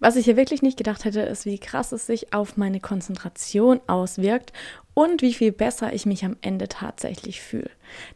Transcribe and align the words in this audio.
Was 0.00 0.16
ich 0.16 0.24
hier 0.24 0.38
wirklich 0.38 0.62
nicht 0.62 0.78
gedacht 0.78 1.04
hätte, 1.04 1.20
ist, 1.20 1.44
wie 1.44 1.58
krass 1.58 1.92
es 1.92 2.06
sich 2.06 2.32
auf 2.32 2.56
meine 2.56 2.80
Konzentration 2.80 3.80
auswirkt 3.86 4.52
und 5.00 5.22
wie 5.22 5.32
viel 5.32 5.50
besser 5.50 5.94
ich 5.94 6.04
mich 6.04 6.26
am 6.26 6.36
Ende 6.42 6.68
tatsächlich 6.68 7.40
fühle. 7.40 7.70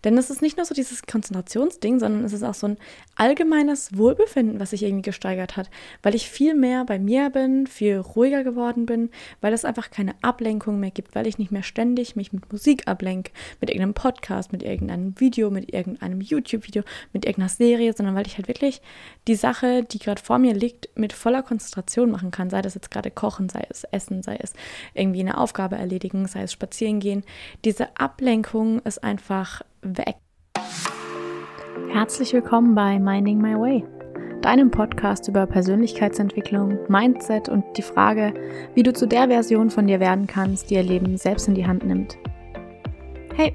Denn 0.04 0.19
es 0.19 0.29
ist 0.29 0.42
nicht 0.42 0.58
nur 0.58 0.67
so 0.67 0.74
dieses 0.74 1.03
Konzentrationsding, 1.04 1.99
sondern 1.99 2.24
es 2.24 2.35
ist 2.35 2.42
auch 2.42 2.53
so 2.53 2.69
ein 2.69 2.76
allgemeines 3.17 3.96
Wohlbefinden, 3.96 4.60
was 4.60 4.71
sich 4.71 4.83
irgendwie 4.83 5.03
gesteigert 5.03 5.56
hat, 5.56 5.71
weil 6.03 6.15
ich 6.15 6.28
viel 6.28 6.54
mehr 6.54 6.85
bei 6.85 6.99
mir 6.99 7.31
bin, 7.31 7.67
viel 7.67 7.97
ruhiger 7.97 8.44
geworden 8.44 8.85
bin, 8.85 9.10
weil 9.40 9.54
es 9.54 9.65
einfach 9.65 9.90
keine 9.90 10.15
Ablenkung 10.21 10.78
mehr 10.78 10.90
gibt, 10.90 11.15
weil 11.15 11.26
ich 11.26 11.38
nicht 11.38 11.51
mehr 11.51 11.62
ständig 11.62 12.17
mich 12.17 12.35
mit 12.35 12.53
Musik 12.53 12.87
ablenke, 12.87 13.32
mit 13.62 13.71
irgendeinem 13.71 13.94
Podcast, 13.94 14.53
mit 14.53 14.62
irgendeinem 14.62 15.19
Video, 15.19 15.51
mit 15.51 15.72
irgendeinem 15.72 16.20
YouTube-Video, 16.20 16.82
mit 17.14 17.24
irgendeiner 17.24 17.48
Serie, 17.48 17.95
sondern 17.95 18.14
weil 18.14 18.27
ich 18.27 18.37
halt 18.37 18.46
wirklich 18.46 18.82
die 19.27 19.37
Sache, 19.37 19.84
die 19.84 19.98
gerade 19.98 20.23
vor 20.23 20.38
mir 20.38 20.52
liegt, 20.52 20.91
mit 20.96 21.14
voller 21.14 21.42
Konzentration 21.42 22.10
machen 22.10 22.30
kann, 22.30 22.51
sei 22.51 22.60
das 22.60 22.74
jetzt 22.74 22.91
gerade 22.91 23.10
Kochen, 23.10 23.48
sei 23.48 23.66
es 23.70 23.84
Essen, 23.84 24.23
sei 24.23 24.37
es 24.38 24.52
irgendwie 24.92 25.20
eine 25.20 25.38
Aufgabe 25.38 25.77
erledigen, 25.77 26.28
sei 26.28 26.42
es 26.42 26.52
spazieren 26.52 26.73
gehen. 26.78 27.24
Diese 27.64 27.96
Ablenkung 27.98 28.80
ist 28.80 29.02
einfach 29.02 29.62
weg. 29.82 30.16
Herzlich 31.91 32.32
willkommen 32.32 32.74
bei 32.74 32.98
Minding 32.98 33.41
My 33.41 33.55
Way, 33.55 33.84
deinem 34.42 34.70
Podcast 34.70 35.29
über 35.29 35.46
Persönlichkeitsentwicklung, 35.46 36.79
Mindset 36.88 37.48
und 37.48 37.65
die 37.77 37.82
Frage, 37.82 38.34
wie 38.74 38.82
du 38.82 38.92
zu 38.92 39.06
der 39.06 39.29
Version 39.29 39.70
von 39.70 39.87
dir 39.87 40.01
werden 40.01 40.27
kannst, 40.27 40.70
die 40.70 40.74
ihr 40.74 40.82
Leben 40.82 41.16
selbst 41.16 41.46
in 41.48 41.55
die 41.55 41.66
Hand 41.66 41.84
nimmt. 41.84 42.18
Hey, 43.37 43.54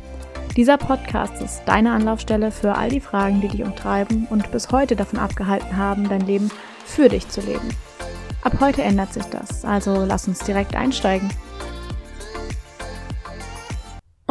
Dieser 0.57 0.77
Podcast 0.77 1.41
ist 1.41 1.61
deine 1.65 1.93
Anlaufstelle 1.93 2.51
für 2.51 2.75
all 2.75 2.89
die 2.89 2.99
Fragen, 2.99 3.39
die 3.39 3.47
dich 3.47 3.63
umtreiben 3.63 4.27
und 4.29 4.51
bis 4.51 4.69
heute 4.69 4.97
davon 4.97 5.17
abgehalten 5.17 5.77
haben, 5.77 6.09
dein 6.09 6.27
Leben 6.27 6.51
für 6.85 7.07
dich 7.07 7.29
zu 7.29 7.39
leben. 7.39 7.69
Ab 8.41 8.57
heute 8.59 8.81
ändert 8.81 9.13
sich 9.13 9.23
das, 9.25 9.63
also 9.63 10.03
lass 10.03 10.27
uns 10.27 10.39
direkt 10.39 10.75
einsteigen. 10.75 11.29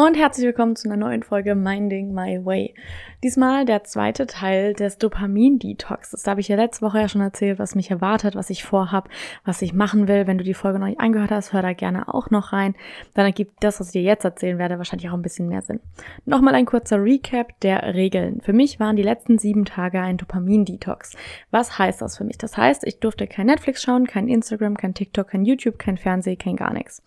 Und 0.03 0.17
herzlich 0.17 0.47
willkommen 0.47 0.77
zu 0.77 0.89
einer 0.89 0.97
neuen 0.97 1.23
Folge 1.23 1.55
Minding 1.55 2.15
My 2.15 2.43
Way. 2.43 2.75
Diesmal 3.23 3.67
der 3.67 3.85
zweite 3.85 4.27
Teil 4.27 4.73
des 4.73 4.97
Dopamin-Detoxes. 4.97 6.23
Da 6.23 6.31
habe 6.31 6.41
ich 6.41 6.49
ja 6.49 6.57
letzte 6.57 6.87
Woche 6.87 7.01
ja 7.01 7.09
schon 7.09 7.21
erzählt, 7.21 7.59
was 7.59 7.75
mich 7.75 7.91
erwartet, 7.91 8.35
was 8.35 8.49
ich 8.49 8.65
vorhab, 8.65 9.11
was 9.45 9.61
ich 9.61 9.75
machen 9.75 10.09
will. 10.09 10.27
Wenn 10.27 10.39
du 10.39 10.45
die 10.45 10.55
Folge 10.55 10.79
noch 10.79 10.87
nicht 10.87 11.01
angehört 11.01 11.31
hast, 11.31 11.53
hör 11.53 11.61
da 11.61 11.75
gerne 11.75 12.09
auch 12.09 12.31
noch 12.31 12.55
rein. 12.55 12.77
Dann 13.13 13.27
ergibt 13.27 13.63
das, 13.63 13.79
was 13.79 13.89
ich 13.89 13.93
dir 13.93 14.01
jetzt 14.03 14.25
erzählen 14.25 14.57
werde, 14.57 14.79
wahrscheinlich 14.79 15.11
auch 15.11 15.15
ein 15.15 15.21
bisschen 15.21 15.49
mehr 15.49 15.61
Sinn. 15.61 15.81
Nochmal 16.25 16.55
ein 16.55 16.65
kurzer 16.65 16.97
Recap 17.05 17.61
der 17.61 17.95
Regeln. 17.95 18.41
Für 18.41 18.55
mich 18.55 18.81
waren 18.81 18.97
die 18.97 19.03
letzten 19.03 19.37
sieben 19.37 19.67
Tage 19.67 20.01
ein 20.01 20.17
Dopamin-Detox. 20.17 21.15
Was 21.51 21.79
heißt 21.79 22.01
das 22.01 22.17
für 22.17 22.25
mich? 22.25 22.39
Das 22.39 22.57
heißt, 22.57 22.87
ich 22.87 23.01
durfte 23.01 23.27
kein 23.27 23.49
Netflix 23.49 23.83
schauen, 23.83 24.07
kein 24.07 24.29
Instagram, 24.29 24.79
kein 24.79 24.95
TikTok, 24.95 25.29
kein 25.29 25.45
YouTube, 25.45 25.79
kein 25.79 25.99
Fernsehen, 25.99 26.39
kein 26.39 26.57
gar 26.57 26.73
nichts. 26.73 27.03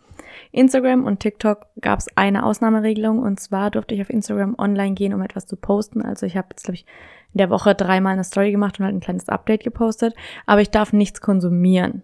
Instagram 0.52 1.06
und 1.06 1.20
TikTok 1.20 1.68
gab 1.82 2.00
es 2.00 2.08
eine 2.16 2.46
Ausnahmeregelung 2.84 3.20
und 3.20 3.40
zwar 3.40 3.72
durfte 3.72 3.96
ich 3.96 4.02
auf 4.02 4.10
Instagram 4.10 4.56
online 4.58 4.94
gehen, 4.94 5.14
um 5.14 5.22
etwas 5.22 5.46
zu 5.46 5.56
posten. 5.56 6.02
Also 6.02 6.26
ich 6.26 6.38
habe 6.38 6.48
jetzt, 6.52 6.66
glaube 6.66 6.76
ich, 6.76 6.86
in 7.34 7.38
der 7.40 7.50
Woche 7.50 7.74
dreimal 7.74 8.14
eine 8.14 8.24
Story 8.24 8.52
gemacht 8.52 8.80
und 8.80 8.86
halt 8.86 8.96
ein 8.96 9.00
kleines 9.00 9.30
Update 9.30 9.64
gepostet, 9.64 10.14
aber 10.46 10.62
ich 10.62 10.70
darf 10.70 10.94
nichts 10.94 11.22
konsumieren. 11.22 12.04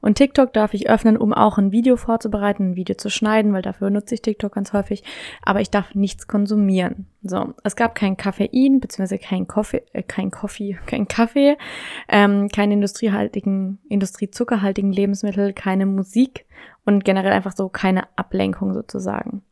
Und 0.00 0.16
TikTok 0.16 0.54
darf 0.54 0.72
ich 0.72 0.88
öffnen, 0.88 1.18
um 1.18 1.34
auch 1.34 1.58
ein 1.58 1.70
Video 1.70 1.96
vorzubereiten, 1.96 2.70
ein 2.70 2.76
Video 2.76 2.96
zu 2.96 3.10
schneiden, 3.10 3.52
weil 3.52 3.60
dafür 3.60 3.90
nutze 3.90 4.14
ich 4.14 4.22
TikTok 4.22 4.54
ganz 4.54 4.72
häufig. 4.72 5.04
Aber 5.42 5.60
ich 5.60 5.70
darf 5.70 5.94
nichts 5.94 6.26
konsumieren. 6.26 7.06
So, 7.22 7.52
es 7.64 7.76
gab 7.76 7.94
kein 7.94 8.16
Koffein, 8.16 8.80
beziehungsweise 8.80 9.18
kein 9.18 9.46
Kaffee, 9.46 9.82
äh, 9.92 10.02
kein 10.02 10.30
Kaffee, 10.30 10.78
kein 10.86 11.06
Kaffee, 11.06 11.58
ähm, 12.08 12.48
keine 12.48 12.72
industriehaltigen, 12.74 13.78
industriezuckerhaltigen 13.90 14.90
Lebensmittel, 14.90 15.52
keine 15.52 15.84
Musik 15.84 16.46
und 16.86 17.04
generell 17.04 17.32
einfach 17.32 17.54
so 17.54 17.68
keine 17.68 18.04
Ablenkung 18.16 18.72
sozusagen. 18.72 19.42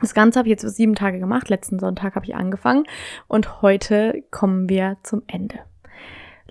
Das 0.00 0.14
Ganze 0.14 0.38
habe 0.38 0.48
ich 0.48 0.50
jetzt 0.50 0.76
sieben 0.76 0.94
Tage 0.94 1.18
gemacht. 1.18 1.48
Letzten 1.48 1.78
Sonntag 1.78 2.14
habe 2.14 2.26
ich 2.26 2.34
angefangen 2.34 2.84
und 3.28 3.62
heute 3.62 4.24
kommen 4.30 4.68
wir 4.68 4.96
zum 5.02 5.22
Ende. 5.26 5.60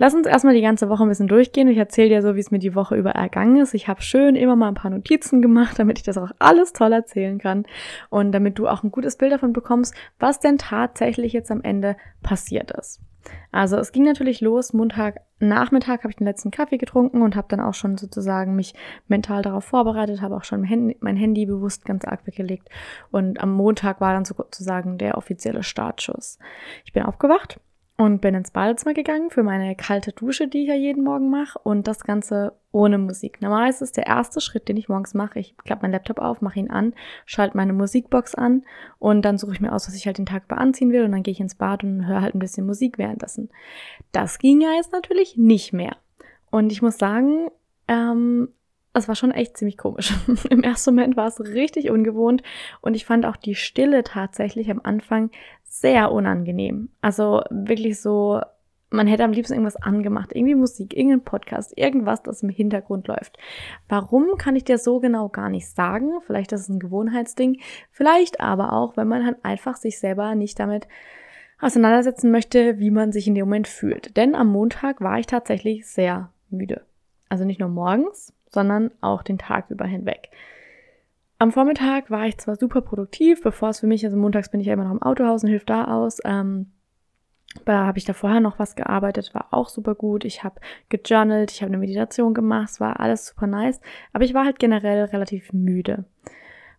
Lass 0.01 0.13
uns 0.13 0.27
erstmal 0.27 0.53
die 0.53 0.61
ganze 0.61 0.87
Woche 0.87 1.03
ein 1.03 1.09
bisschen 1.09 1.27
durchgehen. 1.27 1.67
Ich 1.67 1.77
erzähle 1.77 2.07
dir 2.07 2.21
so, 2.21 2.35
wie 2.35 2.39
es 2.39 2.51
mir 2.51 2.59
die 2.59 2.73
Woche 2.73 2.95
über 2.95 3.11
ergangen 3.11 3.57
ist. 3.57 3.73
Ich 3.73 3.89
habe 3.89 4.01
schön 4.01 4.37
immer 4.37 4.55
mal 4.55 4.69
ein 4.69 4.75
paar 4.75 4.91
Notizen 4.91 5.41
gemacht, 5.41 5.77
damit 5.77 5.97
ich 5.97 6.05
das 6.05 6.17
auch 6.17 6.31
alles 6.39 6.71
toll 6.71 6.93
erzählen 6.93 7.37
kann 7.37 7.65
und 8.09 8.31
damit 8.31 8.57
du 8.57 8.69
auch 8.69 8.83
ein 8.83 8.91
gutes 8.91 9.17
Bild 9.17 9.33
davon 9.33 9.51
bekommst, 9.51 9.93
was 10.17 10.39
denn 10.39 10.57
tatsächlich 10.57 11.33
jetzt 11.33 11.51
am 11.51 11.61
Ende 11.63 11.97
passiert 12.23 12.71
ist. 12.71 13.01
Also 13.51 13.77
es 13.77 13.91
ging 13.91 14.03
natürlich 14.03 14.41
los, 14.41 14.73
Montag 14.73 15.21
Nachmittag 15.39 15.99
habe 15.99 16.09
ich 16.09 16.17
den 16.17 16.27
letzten 16.27 16.51
Kaffee 16.51 16.77
getrunken 16.77 17.21
und 17.21 17.35
habe 17.35 17.47
dann 17.49 17.61
auch 17.61 17.73
schon 17.73 17.97
sozusagen 17.97 18.55
mich 18.55 18.73
mental 19.07 19.41
darauf 19.41 19.63
vorbereitet, 19.63 20.21
habe 20.21 20.35
auch 20.35 20.43
schon 20.43 20.61
mein 20.61 20.69
Handy, 20.69 20.97
mein 20.99 21.15
Handy 21.15 21.45
bewusst 21.45 21.85
ganz 21.85 22.05
arg 22.05 22.27
weggelegt 22.27 22.69
und 23.11 23.39
am 23.39 23.53
Montag 23.53 24.01
war 24.01 24.13
dann 24.13 24.25
sozusagen 24.25 24.97
der 24.97 25.17
offizielle 25.17 25.63
Startschuss. 25.63 26.39
Ich 26.83 26.91
bin 26.91 27.03
aufgewacht 27.03 27.59
und 27.99 28.21
bin 28.21 28.33
ins 28.33 28.51
Badezimmer 28.51 28.93
gegangen 28.93 29.29
für 29.29 29.43
meine 29.43 29.75
kalte 29.75 30.13
Dusche, 30.13 30.47
die 30.47 30.61
ich 30.61 30.69
ja 30.69 30.73
jeden 30.73 31.03
Morgen 31.03 31.29
mache 31.29 31.59
und 31.59 31.85
das 31.85 32.05
Ganze 32.05 32.53
ohne 32.71 32.97
Musik. 32.97 33.41
Normalerweise 33.41 33.83
ist 33.83 33.97
der 33.97 34.07
erste 34.07 34.39
Schritt, 34.39 34.69
den 34.69 34.77
ich 34.77 34.87
morgens 34.87 35.13
mache, 35.13 35.39
ich 35.39 35.57
klappe 35.57 35.81
meinen 35.81 35.91
Laptop 35.91 36.19
auf, 36.19 36.39
mache 36.39 36.59
ihn 36.59 36.71
an, 36.71 36.93
schalte 37.25 37.57
meine 37.57 37.73
Musikbox 37.73 38.35
an 38.35 38.63
und 38.99 39.23
dann 39.23 39.37
suche 39.37 39.51
ich 39.51 39.59
mir 39.59 39.73
aus, 39.73 39.85
was 39.85 39.95
ich 39.95 40.05
halt 40.05 40.17
den 40.17 40.25
Tag 40.25 40.43
über 40.45 40.59
anziehen 40.59 40.93
will 40.93 41.03
und 41.03 41.11
dann 41.11 41.23
gehe 41.23 41.33
ich 41.33 41.41
ins 41.41 41.55
Bad 41.55 41.83
und 41.83 42.07
höre 42.07 42.21
halt 42.21 42.35
ein 42.35 42.39
bisschen 42.39 42.65
Musik 42.65 42.97
währenddessen. 42.97 43.49
Das 44.13 44.39
ging 44.39 44.61
ja 44.61 44.71
jetzt 44.77 44.93
natürlich 44.93 45.35
nicht 45.35 45.73
mehr. 45.73 45.97
Und 46.51 46.71
ich 46.71 46.81
muss 46.81 46.97
sagen, 46.97 47.49
ähm, 47.89 48.47
es 48.93 49.07
war 49.07 49.15
schon 49.15 49.31
echt 49.31 49.57
ziemlich 49.57 49.77
komisch. 49.77 50.13
Im 50.49 50.63
ersten 50.63 50.95
Moment 50.95 51.17
war 51.17 51.27
es 51.27 51.39
richtig 51.39 51.89
ungewohnt 51.89 52.41
und 52.81 52.95
ich 52.95 53.05
fand 53.05 53.25
auch 53.25 53.35
die 53.35 53.55
Stille 53.55 54.03
tatsächlich 54.03 54.69
am 54.71 54.81
Anfang 54.83 55.31
sehr 55.63 56.11
unangenehm. 56.11 56.89
Also 57.01 57.43
wirklich 57.51 58.01
so, 58.01 58.41
man 58.89 59.07
hätte 59.07 59.23
am 59.23 59.31
liebsten 59.31 59.53
irgendwas 59.53 59.75
angemacht, 59.75 60.31
irgendwie 60.33 60.55
Musik, 60.55 60.97
irgendein 60.97 61.23
Podcast, 61.23 61.77
irgendwas, 61.77 62.23
das 62.23 62.41
im 62.41 62.49
Hintergrund 62.49 63.07
läuft. 63.07 63.37
Warum 63.87 64.37
kann 64.37 64.55
ich 64.55 64.63
dir 64.63 64.79
so 64.79 64.99
genau 64.99 65.29
gar 65.29 65.49
nicht 65.49 65.67
sagen? 65.67 66.13
Vielleicht 66.25 66.51
ist 66.51 66.61
es 66.61 66.69
ein 66.69 66.79
Gewohnheitsding, 66.79 67.59
vielleicht 67.91 68.41
aber 68.41 68.73
auch, 68.73 68.97
wenn 68.97 69.07
man 69.07 69.25
halt 69.25 69.37
einfach 69.43 69.75
sich 69.75 69.99
selber 69.99 70.33
nicht 70.33 70.59
damit 70.59 70.87
auseinandersetzen 71.61 72.31
möchte, 72.31 72.79
wie 72.79 72.89
man 72.89 73.11
sich 73.11 73.27
in 73.27 73.35
dem 73.35 73.45
Moment 73.45 73.67
fühlt. 73.67 74.17
Denn 74.17 74.33
am 74.33 74.47
Montag 74.47 75.01
war 75.01 75.19
ich 75.19 75.27
tatsächlich 75.27 75.85
sehr 75.85 76.31
müde. 76.49 76.81
Also 77.27 77.45
nicht 77.45 77.59
nur 77.59 77.69
morgens, 77.69 78.33
sondern 78.49 78.91
auch 79.01 79.23
den 79.23 79.37
Tag 79.37 79.69
über 79.69 79.85
hinweg. 79.85 80.29
Am 81.37 81.51
Vormittag 81.51 82.11
war 82.11 82.25
ich 82.25 82.37
zwar 82.37 82.57
super 82.57 82.81
produktiv, 82.81 83.41
bevor 83.41 83.69
es 83.69 83.79
für 83.79 83.87
mich, 83.87 84.03
also 84.03 84.17
montags 84.17 84.49
bin 84.49 84.59
ich 84.59 84.67
ja 84.67 84.73
immer 84.73 84.83
noch 84.83 84.91
im 84.91 85.01
Autohaus 85.01 85.43
und 85.43 85.49
hilf 85.49 85.63
da 85.63 85.85
aus. 85.85 86.19
Ähm, 86.25 86.71
da 87.65 87.85
habe 87.85 87.97
ich 87.97 88.05
da 88.05 88.13
vorher 88.13 88.41
noch 88.41 88.59
was 88.59 88.75
gearbeitet, 88.75 89.33
war 89.33 89.47
auch 89.51 89.69
super 89.69 89.95
gut. 89.95 90.25
Ich 90.25 90.43
habe 90.43 90.59
gejournalt, 90.89 91.51
ich 91.51 91.61
habe 91.61 91.69
eine 91.69 91.77
Meditation 91.77 92.33
gemacht, 92.33 92.71
es 92.71 92.79
war 92.79 92.99
alles 92.99 93.27
super 93.27 93.47
nice. 93.47 93.79
Aber 94.13 94.23
ich 94.23 94.33
war 94.33 94.45
halt 94.45 94.59
generell 94.59 95.05
relativ 95.05 95.53
müde. 95.53 96.05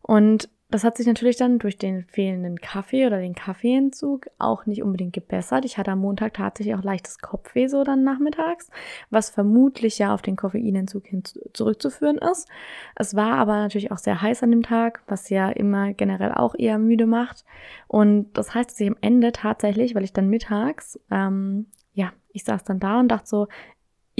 Und 0.02 0.48
das 0.70 0.84
hat 0.84 0.96
sich 0.96 1.06
natürlich 1.06 1.36
dann 1.36 1.58
durch 1.58 1.78
den 1.78 2.04
fehlenden 2.04 2.60
Kaffee 2.60 3.06
oder 3.06 3.18
den 3.18 3.34
Kaffeeentzug 3.34 4.28
auch 4.38 4.66
nicht 4.66 4.82
unbedingt 4.82 5.12
gebessert. 5.12 5.64
Ich 5.64 5.78
hatte 5.78 5.90
am 5.90 5.98
Montag 5.98 6.34
tatsächlich 6.34 6.74
auch 6.76 6.82
leichtes 6.82 7.18
Kopfweh 7.18 7.66
so 7.66 7.82
dann 7.82 8.04
nachmittags, 8.04 8.70
was 9.10 9.30
vermutlich 9.30 9.98
ja 9.98 10.14
auf 10.14 10.22
den 10.22 10.36
Koffeinentzug 10.36 11.06
hin 11.06 11.24
zurückzuführen 11.52 12.18
ist. 12.18 12.48
Es 12.94 13.16
war 13.16 13.34
aber 13.34 13.56
natürlich 13.56 13.90
auch 13.90 13.98
sehr 13.98 14.22
heiß 14.22 14.42
an 14.44 14.52
dem 14.52 14.62
Tag, 14.62 15.02
was 15.08 15.28
ja 15.28 15.50
immer 15.50 15.92
generell 15.92 16.32
auch 16.32 16.54
eher 16.56 16.78
müde 16.78 17.06
macht. 17.06 17.44
Und 17.88 18.32
das 18.34 18.54
heißt, 18.54 18.70
dass 18.70 18.80
ich 18.80 18.88
am 18.88 18.96
Ende 19.00 19.32
tatsächlich, 19.32 19.94
weil 19.94 20.04
ich 20.04 20.12
dann 20.12 20.28
mittags, 20.28 21.00
ähm, 21.10 21.66
ja, 21.94 22.12
ich 22.32 22.44
saß 22.44 22.62
dann 22.62 22.78
da 22.78 23.00
und 23.00 23.08
dachte 23.08 23.26
so, 23.26 23.48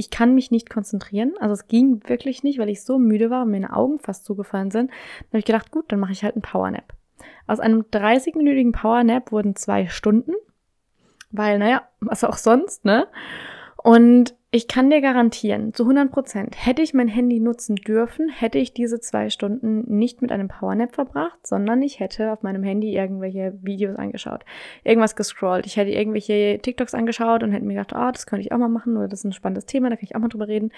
ich 0.01 0.09
kann 0.09 0.33
mich 0.33 0.49
nicht 0.49 0.67
konzentrieren. 0.67 1.33
Also 1.39 1.53
es 1.53 1.67
ging 1.67 2.01
wirklich 2.07 2.41
nicht, 2.41 2.57
weil 2.57 2.69
ich 2.69 2.81
so 2.81 2.97
müde 2.97 3.29
war 3.29 3.43
und 3.43 3.51
meine 3.51 3.71
Augen 3.75 3.99
fast 3.99 4.25
zugefallen 4.25 4.71
sind. 4.71 4.89
Dann 4.89 5.27
habe 5.27 5.39
ich 5.39 5.45
gedacht, 5.45 5.69
gut, 5.69 5.91
dann 5.91 5.99
mache 5.99 6.11
ich 6.11 6.23
halt 6.23 6.33
einen 6.33 6.41
Powernap. 6.41 6.95
Aus 7.45 7.59
einem 7.59 7.81
30-minütigen 7.81 8.71
Powernap 8.71 9.31
wurden 9.31 9.55
zwei 9.55 9.87
Stunden, 9.87 10.33
weil, 11.29 11.59
naja, 11.59 11.83
was 11.99 12.23
auch 12.23 12.37
sonst, 12.37 12.83
ne? 12.83 13.07
Und 13.83 14.35
ich 14.51 14.67
kann 14.67 14.89
dir 14.89 15.01
garantieren, 15.01 15.73
zu 15.73 15.83
100 15.83 16.11
Prozent, 16.11 16.55
hätte 16.57 16.81
ich 16.81 16.93
mein 16.93 17.07
Handy 17.07 17.39
nutzen 17.39 17.77
dürfen, 17.77 18.29
hätte 18.29 18.59
ich 18.59 18.73
diese 18.73 18.99
zwei 18.99 19.29
Stunden 19.29 19.85
nicht 19.97 20.21
mit 20.21 20.31
einem 20.31 20.49
Powernap 20.49 20.93
verbracht, 20.93 21.47
sondern 21.47 21.81
ich 21.81 21.99
hätte 21.99 22.31
auf 22.31 22.43
meinem 22.43 22.61
Handy 22.61 22.93
irgendwelche 22.93 23.57
Videos 23.61 23.95
angeschaut, 23.95 24.43
irgendwas 24.83 25.15
gescrollt. 25.15 25.65
Ich 25.65 25.77
hätte 25.77 25.91
irgendwelche 25.91 26.59
TikToks 26.61 26.93
angeschaut 26.93 27.43
und 27.43 27.53
hätte 27.53 27.65
mir 27.65 27.75
gedacht, 27.75 27.93
oh, 27.95 28.11
das 28.11 28.27
könnte 28.27 28.45
ich 28.45 28.51
auch 28.51 28.57
mal 28.57 28.67
machen 28.67 28.97
oder 28.97 29.07
das 29.07 29.19
ist 29.19 29.25
ein 29.25 29.33
spannendes 29.33 29.65
Thema, 29.65 29.89
da 29.89 29.95
kann 29.95 30.05
ich 30.05 30.15
auch 30.15 30.19
mal 30.19 30.27
drüber 30.27 30.49
reden. 30.49 30.71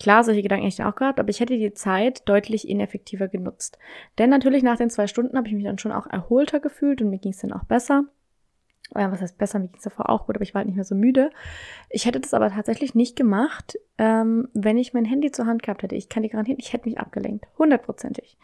Klar, 0.00 0.24
solche 0.24 0.42
Gedanken 0.42 0.64
hätte 0.64 0.82
ich 0.82 0.84
auch 0.84 0.96
gehabt, 0.96 1.20
aber 1.20 1.30
ich 1.30 1.40
hätte 1.40 1.56
die 1.56 1.72
Zeit 1.72 2.28
deutlich 2.28 2.68
ineffektiver 2.68 3.28
genutzt. 3.28 3.78
Denn 4.18 4.28
natürlich 4.28 4.64
nach 4.64 4.76
den 4.76 4.90
zwei 4.90 5.06
Stunden 5.06 5.38
habe 5.38 5.46
ich 5.46 5.54
mich 5.54 5.64
dann 5.64 5.78
schon 5.78 5.92
auch 5.92 6.08
erholter 6.08 6.60
gefühlt 6.60 7.00
und 7.00 7.10
mir 7.10 7.18
ging 7.18 7.32
es 7.32 7.38
dann 7.38 7.52
auch 7.52 7.64
besser 7.64 8.04
äh, 8.94 9.10
was 9.10 9.20
heißt 9.20 9.38
besser, 9.38 9.58
mir 9.58 9.68
ging 9.68 9.78
es 9.78 9.84
davor 9.84 10.08
auch 10.10 10.26
gut, 10.26 10.36
aber 10.36 10.42
ich 10.42 10.54
war 10.54 10.60
halt 10.60 10.66
nicht 10.66 10.76
mehr 10.76 10.84
so 10.84 10.94
müde. 10.94 11.30
Ich 11.88 12.06
hätte 12.06 12.20
das 12.20 12.34
aber 12.34 12.50
tatsächlich 12.50 12.94
nicht 12.94 13.16
gemacht, 13.16 13.78
ähm, 13.98 14.48
wenn 14.54 14.78
ich 14.78 14.94
mein 14.94 15.04
Handy 15.04 15.30
zur 15.30 15.46
Hand 15.46 15.62
gehabt 15.62 15.82
hätte. 15.82 15.94
Ich 15.94 16.08
kann 16.08 16.22
dir 16.22 16.30
garantieren, 16.30 16.58
ich 16.60 16.72
hätte 16.72 16.88
mich 16.88 16.98
abgelenkt. 16.98 17.46
Hundertprozentig. 17.58 18.38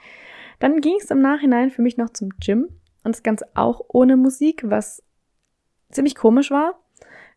Dann 0.59 0.81
ging 0.81 0.97
es 1.01 1.11
im 1.11 1.21
Nachhinein 1.21 1.71
für 1.71 1.83
mich 1.83 1.97
noch 1.97 2.11
zum 2.11 2.31
Gym 2.41 2.69
und 3.05 3.15
das 3.15 3.23
Ganze 3.23 3.47
auch 3.55 3.81
ohne 3.89 4.17
Musik, 4.17 4.63
was 4.65 5.03
ziemlich 5.91 6.15
komisch 6.15 6.51
war. 6.51 6.81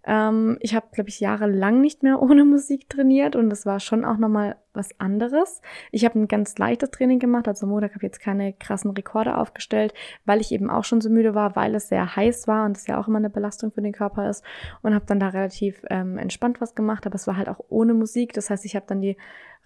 Ähm, 0.05 0.57
ich 0.61 0.75
habe, 0.75 0.87
glaube 0.91 1.09
ich, 1.09 1.19
jahrelang 1.19 1.81
nicht 1.81 2.03
mehr 2.03 2.21
ohne 2.21 2.45
Musik 2.45 2.89
trainiert 2.89 3.35
und 3.35 3.49
das 3.49 3.65
war 3.65 3.79
schon 3.79 4.05
auch 4.05 4.17
nochmal 4.17 4.57
was 4.79 4.99
anderes. 4.99 5.61
Ich 5.91 6.05
habe 6.05 6.17
ein 6.17 6.27
ganz 6.27 6.57
leichtes 6.57 6.91
Training 6.91 7.19
gemacht, 7.19 7.47
also 7.47 7.67
Montag 7.67 7.91
habe 7.91 7.99
ich 7.99 8.09
jetzt 8.09 8.21
keine 8.21 8.53
krassen 8.53 8.91
Rekorde 8.91 9.37
aufgestellt, 9.37 9.93
weil 10.25 10.39
ich 10.39 10.51
eben 10.51 10.69
auch 10.69 10.85
schon 10.85 11.01
so 11.01 11.09
müde 11.09 11.35
war, 11.35 11.55
weil 11.55 11.75
es 11.75 11.89
sehr 11.89 12.15
heiß 12.15 12.47
war 12.47 12.65
und 12.65 12.77
es 12.77 12.87
ja 12.87 12.99
auch 12.99 13.07
immer 13.07 13.17
eine 13.17 13.29
Belastung 13.29 13.71
für 13.71 13.81
den 13.81 13.91
Körper 13.91 14.29
ist 14.29 14.43
und 14.81 14.95
habe 14.95 15.05
dann 15.05 15.19
da 15.19 15.27
relativ 15.27 15.83
ähm, 15.89 16.17
entspannt 16.17 16.61
was 16.61 16.73
gemacht, 16.73 17.05
aber 17.05 17.15
es 17.15 17.27
war 17.27 17.37
halt 17.37 17.49
auch 17.49 17.59
ohne 17.69 17.93
Musik. 17.93 18.33
Das 18.33 18.49
heißt, 18.49 18.65
ich 18.65 18.75
habe 18.75 18.85
dann 18.87 19.01
die 19.01 19.17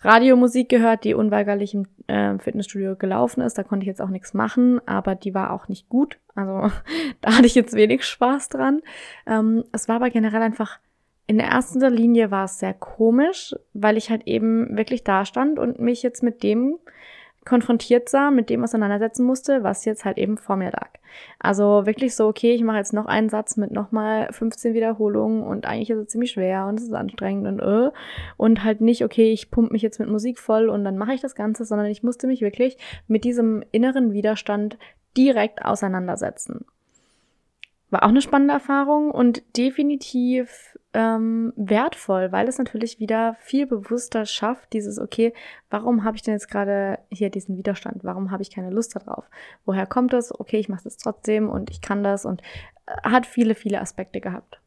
Radiomusik 0.04 0.68
gehört, 0.68 1.06
die 1.06 1.14
unweigerlich 1.14 1.74
im 1.74 1.88
äh, 2.08 2.38
Fitnessstudio 2.38 2.96
gelaufen 2.96 3.42
ist. 3.42 3.58
Da 3.58 3.64
konnte 3.64 3.84
ich 3.86 3.88
jetzt 3.88 4.02
auch 4.02 4.10
nichts 4.10 4.34
machen, 4.34 4.86
aber 4.86 5.16
die 5.16 5.34
war 5.34 5.52
auch 5.52 5.68
nicht 5.68 5.88
gut. 5.88 6.20
Also 6.36 6.72
da 7.22 7.38
hatte 7.38 7.46
ich 7.46 7.56
jetzt 7.56 7.74
wenig 7.74 8.04
Spaß 8.04 8.50
dran. 8.50 8.82
Ähm, 9.26 9.64
es 9.72 9.88
war 9.88 9.98
aber 9.98 10.10
generell 10.10 10.42
einfach, 10.42 10.80
in 11.28 11.38
der 11.38 11.48
ersten 11.48 11.80
Linie 11.94 12.32
war 12.32 12.46
es 12.46 12.60
sehr 12.60 12.74
komisch, 12.74 13.56
weil 13.74 13.98
ich 13.98 14.10
halt 14.10 14.28
eben 14.28 14.76
wirklich 14.78 15.04
da 15.04 15.26
stand 15.26 15.60
und 15.60 15.80
mich 15.80 16.04
jetzt 16.04 16.22
mit 16.22 16.44
dem 16.44 16.78
konfrontiert 17.46 18.10
sah, 18.10 18.32
mit 18.32 18.50
dem 18.50 18.64
auseinandersetzen 18.64 19.26
musste, 19.26 19.64
was 19.64 19.86
jetzt 19.86 20.06
halt 20.06 20.18
eben 20.18 20.38
vor 20.38 20.56
mir 20.56 20.72
lag. 20.72 20.90
Also 21.40 21.86
wirklich 21.86 22.16
so, 22.16 22.28
okay, 22.28 22.54
ich 22.54 22.64
mache 22.64 22.78
jetzt 22.78 22.94
noch 22.94 23.06
einen 23.06 23.30
Satz 23.30 23.58
mit 23.58 23.72
nochmal 23.72 24.32
15 24.32 24.74
Wiederholungen 24.74 25.44
und 25.44 25.66
eigentlich 25.66 25.90
ist 25.90 25.98
es 25.98 26.08
ziemlich 26.08 26.32
schwer 26.32 26.68
und 26.68 26.80
es 26.80 26.86
ist 26.86 26.94
anstrengend 26.94 27.48
und 27.48 27.60
äh, 27.60 27.92
und 28.38 28.64
halt 28.64 28.82
nicht, 28.82 29.04
okay, 29.04 29.32
ich 29.32 29.52
pump 29.52 29.72
mich 29.72 29.82
jetzt 29.82 30.00
mit 30.00 30.10
Musik 30.10 30.40
voll 30.40 30.70
und 30.70 30.84
dann 30.84 30.98
mache 30.98 31.14
ich 31.14 31.22
das 31.22 31.36
Ganze, 31.36 31.66
sondern 31.66 31.88
ich 31.88 32.04
musste 32.04 32.28
mich 32.28 32.42
wirklich 32.42 32.78
mit 33.08 33.24
diesem 33.24 33.64
inneren 33.72 34.14
Widerstand 34.14 34.78
direkt 35.18 35.64
auseinandersetzen. 35.64 36.66
War 37.94 38.02
auch 38.02 38.10
eine 38.10 38.24
spannende 38.24 38.56
Erfahrung 38.56 39.12
und 39.12 39.44
definitiv 39.56 40.76
ähm, 40.96 41.54
wertvoll, 41.56 42.32
weil 42.32 42.48
es 42.48 42.58
natürlich 42.58 43.00
wieder 43.00 43.36
viel 43.40 43.68
bewusster 43.68 44.26
schafft, 44.26 44.74
dieses, 44.74 44.98
okay, 44.98 45.32
warum 45.70 46.04
habe 46.04 46.16
ich 46.16 46.24
denn 46.24 46.34
jetzt 46.34 46.50
gerade 46.50 46.98
hier 47.12 47.30
diesen 47.30 47.56
Widerstand? 47.56 48.04
Warum 48.04 48.32
habe 48.32 48.42
ich 48.42 48.50
keine 48.50 48.72
Lust 48.72 48.96
darauf? 48.96 49.30
Woher 49.64 49.86
kommt 49.86 50.12
das? 50.12 50.34
Okay, 50.40 50.58
ich 50.58 50.70
mache 50.70 50.86
das 50.86 50.98
trotzdem 50.98 51.50
und 51.50 51.70
ich 51.70 51.82
kann 51.82 52.04
das 52.04 52.26
und 52.26 52.42
äh, 52.88 52.96
hat 53.04 53.28
viele, 53.28 53.54
viele 53.54 53.80
Aspekte 53.80 54.22
gehabt. 54.22 54.60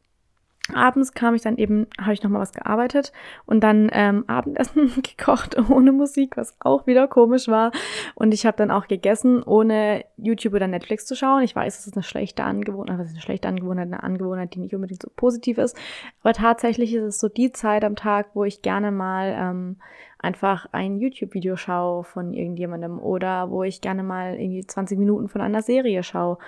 Abends 0.75 1.13
kam 1.13 1.35
ich 1.35 1.43
dann 1.43 1.59
eben, 1.59 1.87
habe 2.01 2.13
ich 2.13 2.23
nochmal 2.23 2.41
was 2.41 2.53
gearbeitet 2.53 3.13
und 3.45 3.61
dann 3.61 3.89
ähm, 3.93 4.25
Abendessen 4.27 4.91
gekocht 5.03 5.57
ohne 5.71 5.93
Musik, 5.93 6.37
was 6.37 6.57
auch 6.59 6.87
wieder 6.87 7.07
komisch 7.07 7.47
war. 7.47 7.71
Und 8.15 8.35
ich 8.35 8.47
habe 8.47 8.57
dann 8.57 8.73
auch 8.73 8.89
gegessen, 8.89 9.43
ohne 9.45 10.05
YouTube 10.17 10.55
oder 10.55 10.67
Netflix 10.67 11.07
zu 11.07 11.15
schauen. 11.15 11.43
Ich 11.43 11.55
weiß, 11.55 11.77
das 11.77 11.87
ist 11.87 11.95
eine 11.95 12.03
schlechte 12.03 12.43
Angewohnheit, 12.43 12.99
was 12.99 13.09
ist 13.09 13.15
eine 13.15 13.23
schlechte 13.23 13.49
Angewohnheit, 13.49 13.87
eine 13.87 14.03
Angewohnheit, 14.03 14.55
die 14.55 14.61
nicht 14.61 14.75
unbedingt 14.75 15.03
so 15.03 15.11
positiv 15.15 15.59
ist. 15.59 15.77
Aber 16.23 16.33
tatsächlich 16.33 16.95
ist 16.95 17.05
es 17.05 17.21
so 17.21 17.29
die 17.29 17.53
Zeit 17.53 17.85
am 17.85 17.95
Tag, 17.95 18.31
wo 18.35 18.45
ich 18.45 18.63
gerne 18.63 18.91
mal 18.91 19.37
ähm, 19.39 19.77
einfach 20.19 20.67
ein 20.73 20.99
YouTube-Video 20.99 21.57
schaue 21.57 22.03
von 22.03 22.33
irgendjemandem 22.33 22.99
oder 22.99 23.51
wo 23.51 23.63
ich 23.63 23.81
gerne 23.81 24.03
mal 24.03 24.35
irgendwie 24.35 24.67
20 24.67 24.99
Minuten 24.99 25.29
von 25.29 25.41
einer 25.41 25.63
Serie 25.63 26.03
schaue. 26.03 26.39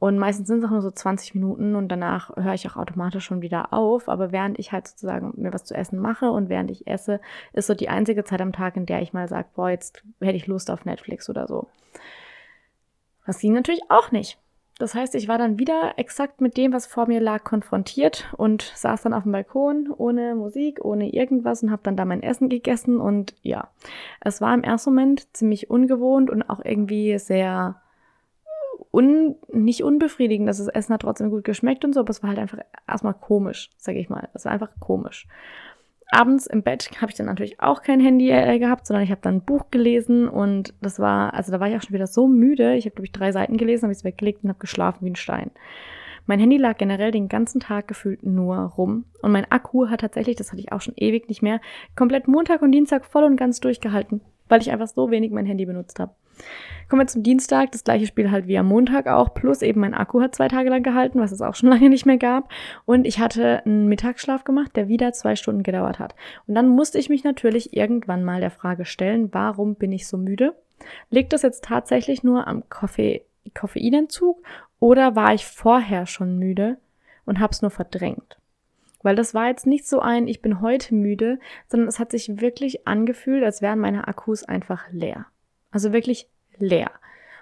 Und 0.00 0.18
meistens 0.18 0.48
sind 0.48 0.60
es 0.60 0.64
auch 0.64 0.70
nur 0.70 0.80
so 0.80 0.90
20 0.90 1.34
Minuten 1.34 1.76
und 1.76 1.88
danach 1.88 2.34
höre 2.34 2.54
ich 2.54 2.66
auch 2.66 2.76
automatisch 2.76 3.26
schon 3.26 3.42
wieder 3.42 3.74
auf. 3.74 4.08
Aber 4.08 4.32
während 4.32 4.58
ich 4.58 4.72
halt 4.72 4.88
sozusagen 4.88 5.34
mir 5.36 5.52
was 5.52 5.64
zu 5.64 5.74
essen 5.74 5.98
mache 5.98 6.30
und 6.30 6.48
während 6.48 6.70
ich 6.70 6.86
esse, 6.86 7.20
ist 7.52 7.66
so 7.66 7.74
die 7.74 7.90
einzige 7.90 8.24
Zeit 8.24 8.40
am 8.40 8.54
Tag, 8.54 8.76
in 8.78 8.86
der 8.86 9.02
ich 9.02 9.12
mal 9.12 9.28
sage, 9.28 9.48
boah, 9.54 9.68
jetzt 9.68 10.02
hätte 10.20 10.36
ich 10.36 10.46
Lust 10.46 10.70
auf 10.70 10.86
Netflix 10.86 11.28
oder 11.28 11.46
so. 11.46 11.68
Das 13.26 13.40
ging 13.40 13.52
natürlich 13.52 13.82
auch 13.90 14.10
nicht. 14.10 14.38
Das 14.78 14.94
heißt, 14.94 15.14
ich 15.14 15.28
war 15.28 15.36
dann 15.36 15.58
wieder 15.58 15.92
exakt 15.98 16.40
mit 16.40 16.56
dem, 16.56 16.72
was 16.72 16.86
vor 16.86 17.06
mir 17.06 17.20
lag, 17.20 17.44
konfrontiert 17.44 18.32
und 18.38 18.72
saß 18.74 19.02
dann 19.02 19.12
auf 19.12 19.24
dem 19.24 19.32
Balkon 19.32 19.92
ohne 19.94 20.34
Musik, 20.34 20.82
ohne 20.82 21.12
irgendwas 21.12 21.62
und 21.62 21.70
habe 21.70 21.82
dann 21.82 21.96
da 21.96 22.06
mein 22.06 22.22
Essen 22.22 22.48
gegessen. 22.48 22.98
Und 22.98 23.34
ja, 23.42 23.68
es 24.22 24.40
war 24.40 24.54
im 24.54 24.62
ersten 24.62 24.90
Moment 24.94 25.36
ziemlich 25.36 25.68
ungewohnt 25.68 26.30
und 26.30 26.42
auch 26.48 26.64
irgendwie 26.64 27.18
sehr 27.18 27.82
un, 28.92 29.36
nicht 29.52 29.82
unbefriedigend, 29.82 30.48
dass 30.48 30.58
das 30.58 30.68
Essen 30.68 30.94
hat 30.94 31.02
trotzdem 31.02 31.30
gut 31.30 31.44
geschmeckt 31.44 31.84
und 31.84 31.92
so, 31.92 32.00
aber 32.00 32.10
es 32.10 32.22
war 32.22 32.30
halt 32.30 32.38
einfach 32.38 32.58
erstmal 32.88 33.14
komisch, 33.14 33.70
sage 33.76 33.98
ich 33.98 34.08
mal. 34.08 34.28
Es 34.34 34.44
war 34.44 34.52
einfach 34.52 34.70
komisch. 34.80 35.26
Abends 36.12 36.46
im 36.46 36.62
Bett 36.62 36.90
habe 37.00 37.10
ich 37.10 37.16
dann 37.16 37.26
natürlich 37.26 37.60
auch 37.60 37.82
kein 37.82 38.00
Handy 38.00 38.30
äh, 38.30 38.58
gehabt, 38.58 38.86
sondern 38.86 39.04
ich 39.04 39.12
habe 39.12 39.20
dann 39.22 39.36
ein 39.36 39.44
Buch 39.44 39.70
gelesen 39.70 40.28
und 40.28 40.74
das 40.80 40.98
war, 40.98 41.34
also 41.34 41.52
da 41.52 41.60
war 41.60 41.68
ich 41.68 41.76
auch 41.76 41.82
schon 41.82 41.94
wieder 41.94 42.08
so 42.08 42.26
müde. 42.26 42.74
Ich 42.74 42.84
habe, 42.84 42.96
glaube 42.96 43.06
ich, 43.06 43.12
drei 43.12 43.30
Seiten 43.30 43.56
gelesen, 43.56 43.84
habe 43.84 43.92
es 43.92 44.02
weggelegt 44.02 44.42
und 44.42 44.48
habe 44.48 44.58
geschlafen 44.58 45.04
wie 45.04 45.10
ein 45.10 45.16
Stein. 45.16 45.52
Mein 46.26 46.40
Handy 46.40 46.56
lag 46.56 46.78
generell 46.78 47.12
den 47.12 47.28
ganzen 47.28 47.60
Tag 47.60 47.88
gefühlt 47.88 48.24
nur 48.24 48.56
rum. 48.56 49.04
Und 49.22 49.32
mein 49.32 49.50
Akku 49.50 49.88
hat 49.88 50.00
tatsächlich, 50.00 50.36
das 50.36 50.50
hatte 50.50 50.60
ich 50.60 50.72
auch 50.72 50.80
schon 50.80 50.94
ewig 50.96 51.28
nicht 51.28 51.42
mehr, 51.42 51.60
komplett 51.96 52.28
Montag 52.28 52.62
und 52.62 52.72
Dienstag 52.72 53.04
voll 53.04 53.24
und 53.24 53.36
ganz 53.36 53.60
durchgehalten, 53.60 54.20
weil 54.48 54.60
ich 54.60 54.70
einfach 54.70 54.88
so 54.88 55.10
wenig 55.10 55.30
mein 55.30 55.46
Handy 55.46 55.64
benutzt 55.64 55.98
habe. 55.98 56.12
Kommen 56.88 57.02
wir 57.02 57.06
zum 57.06 57.22
Dienstag, 57.22 57.70
das 57.70 57.84
gleiche 57.84 58.06
Spiel 58.06 58.32
halt 58.32 58.48
wie 58.48 58.58
am 58.58 58.66
Montag 58.66 59.06
auch, 59.06 59.32
plus 59.32 59.62
eben 59.62 59.80
mein 59.80 59.94
Akku 59.94 60.20
hat 60.20 60.34
zwei 60.34 60.48
Tage 60.48 60.70
lang 60.70 60.82
gehalten, 60.82 61.20
was 61.20 61.30
es 61.30 61.40
auch 61.40 61.54
schon 61.54 61.68
lange 61.70 61.88
nicht 61.88 62.04
mehr 62.04 62.16
gab. 62.16 62.50
Und 62.84 63.06
ich 63.06 63.20
hatte 63.20 63.64
einen 63.64 63.86
Mittagsschlaf 63.86 64.42
gemacht, 64.42 64.74
der 64.74 64.88
wieder 64.88 65.12
zwei 65.12 65.36
Stunden 65.36 65.62
gedauert 65.62 66.00
hat. 66.00 66.16
Und 66.48 66.56
dann 66.56 66.68
musste 66.68 66.98
ich 66.98 67.08
mich 67.08 67.22
natürlich 67.22 67.76
irgendwann 67.76 68.24
mal 68.24 68.40
der 68.40 68.50
Frage 68.50 68.84
stellen, 68.84 69.32
warum 69.32 69.76
bin 69.76 69.92
ich 69.92 70.08
so 70.08 70.16
müde? 70.16 70.56
Liegt 71.10 71.32
das 71.32 71.42
jetzt 71.42 71.62
tatsächlich 71.64 72.24
nur 72.24 72.48
am 72.48 72.68
Koffein 72.68 73.20
Koffeinentzug 73.54 74.42
oder 74.80 75.16
war 75.16 75.32
ich 75.32 75.46
vorher 75.46 76.06
schon 76.06 76.38
müde 76.38 76.76
und 77.24 77.40
hab's 77.40 77.62
nur 77.62 77.70
verdrängt? 77.70 78.38
Weil 79.02 79.16
das 79.16 79.32
war 79.32 79.46
jetzt 79.46 79.66
nicht 79.66 79.86
so 79.86 80.00
ein, 80.00 80.28
ich 80.28 80.42
bin 80.42 80.60
heute 80.60 80.94
müde, 80.94 81.38
sondern 81.68 81.88
es 81.88 81.98
hat 81.98 82.10
sich 82.10 82.40
wirklich 82.40 82.86
angefühlt, 82.86 83.42
als 83.44 83.62
wären 83.62 83.78
meine 83.78 84.08
Akkus 84.08 84.44
einfach 84.44 84.90
leer. 84.90 85.26
Also 85.70 85.92
wirklich 85.92 86.28
leer. 86.58 86.90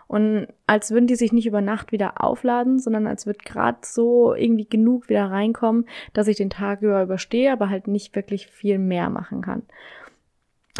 Und 0.08 0.48
als 0.66 0.90
würden 0.90 1.06
die 1.06 1.16
sich 1.16 1.32
nicht 1.32 1.46
über 1.46 1.60
Nacht 1.60 1.92
wieder 1.92 2.24
aufladen, 2.24 2.78
sondern 2.78 3.06
als 3.06 3.26
wird 3.26 3.44
gerade 3.44 3.78
so 3.82 4.34
irgendwie 4.34 4.66
genug 4.66 5.10
wieder 5.10 5.30
reinkommen, 5.30 5.84
dass 6.14 6.28
ich 6.28 6.38
den 6.38 6.48
Tag 6.48 6.80
über 6.80 7.02
überstehe, 7.02 7.52
aber 7.52 7.68
halt 7.68 7.88
nicht 7.88 8.16
wirklich 8.16 8.46
viel 8.46 8.78
mehr 8.78 9.10
machen 9.10 9.42
kann. 9.42 9.62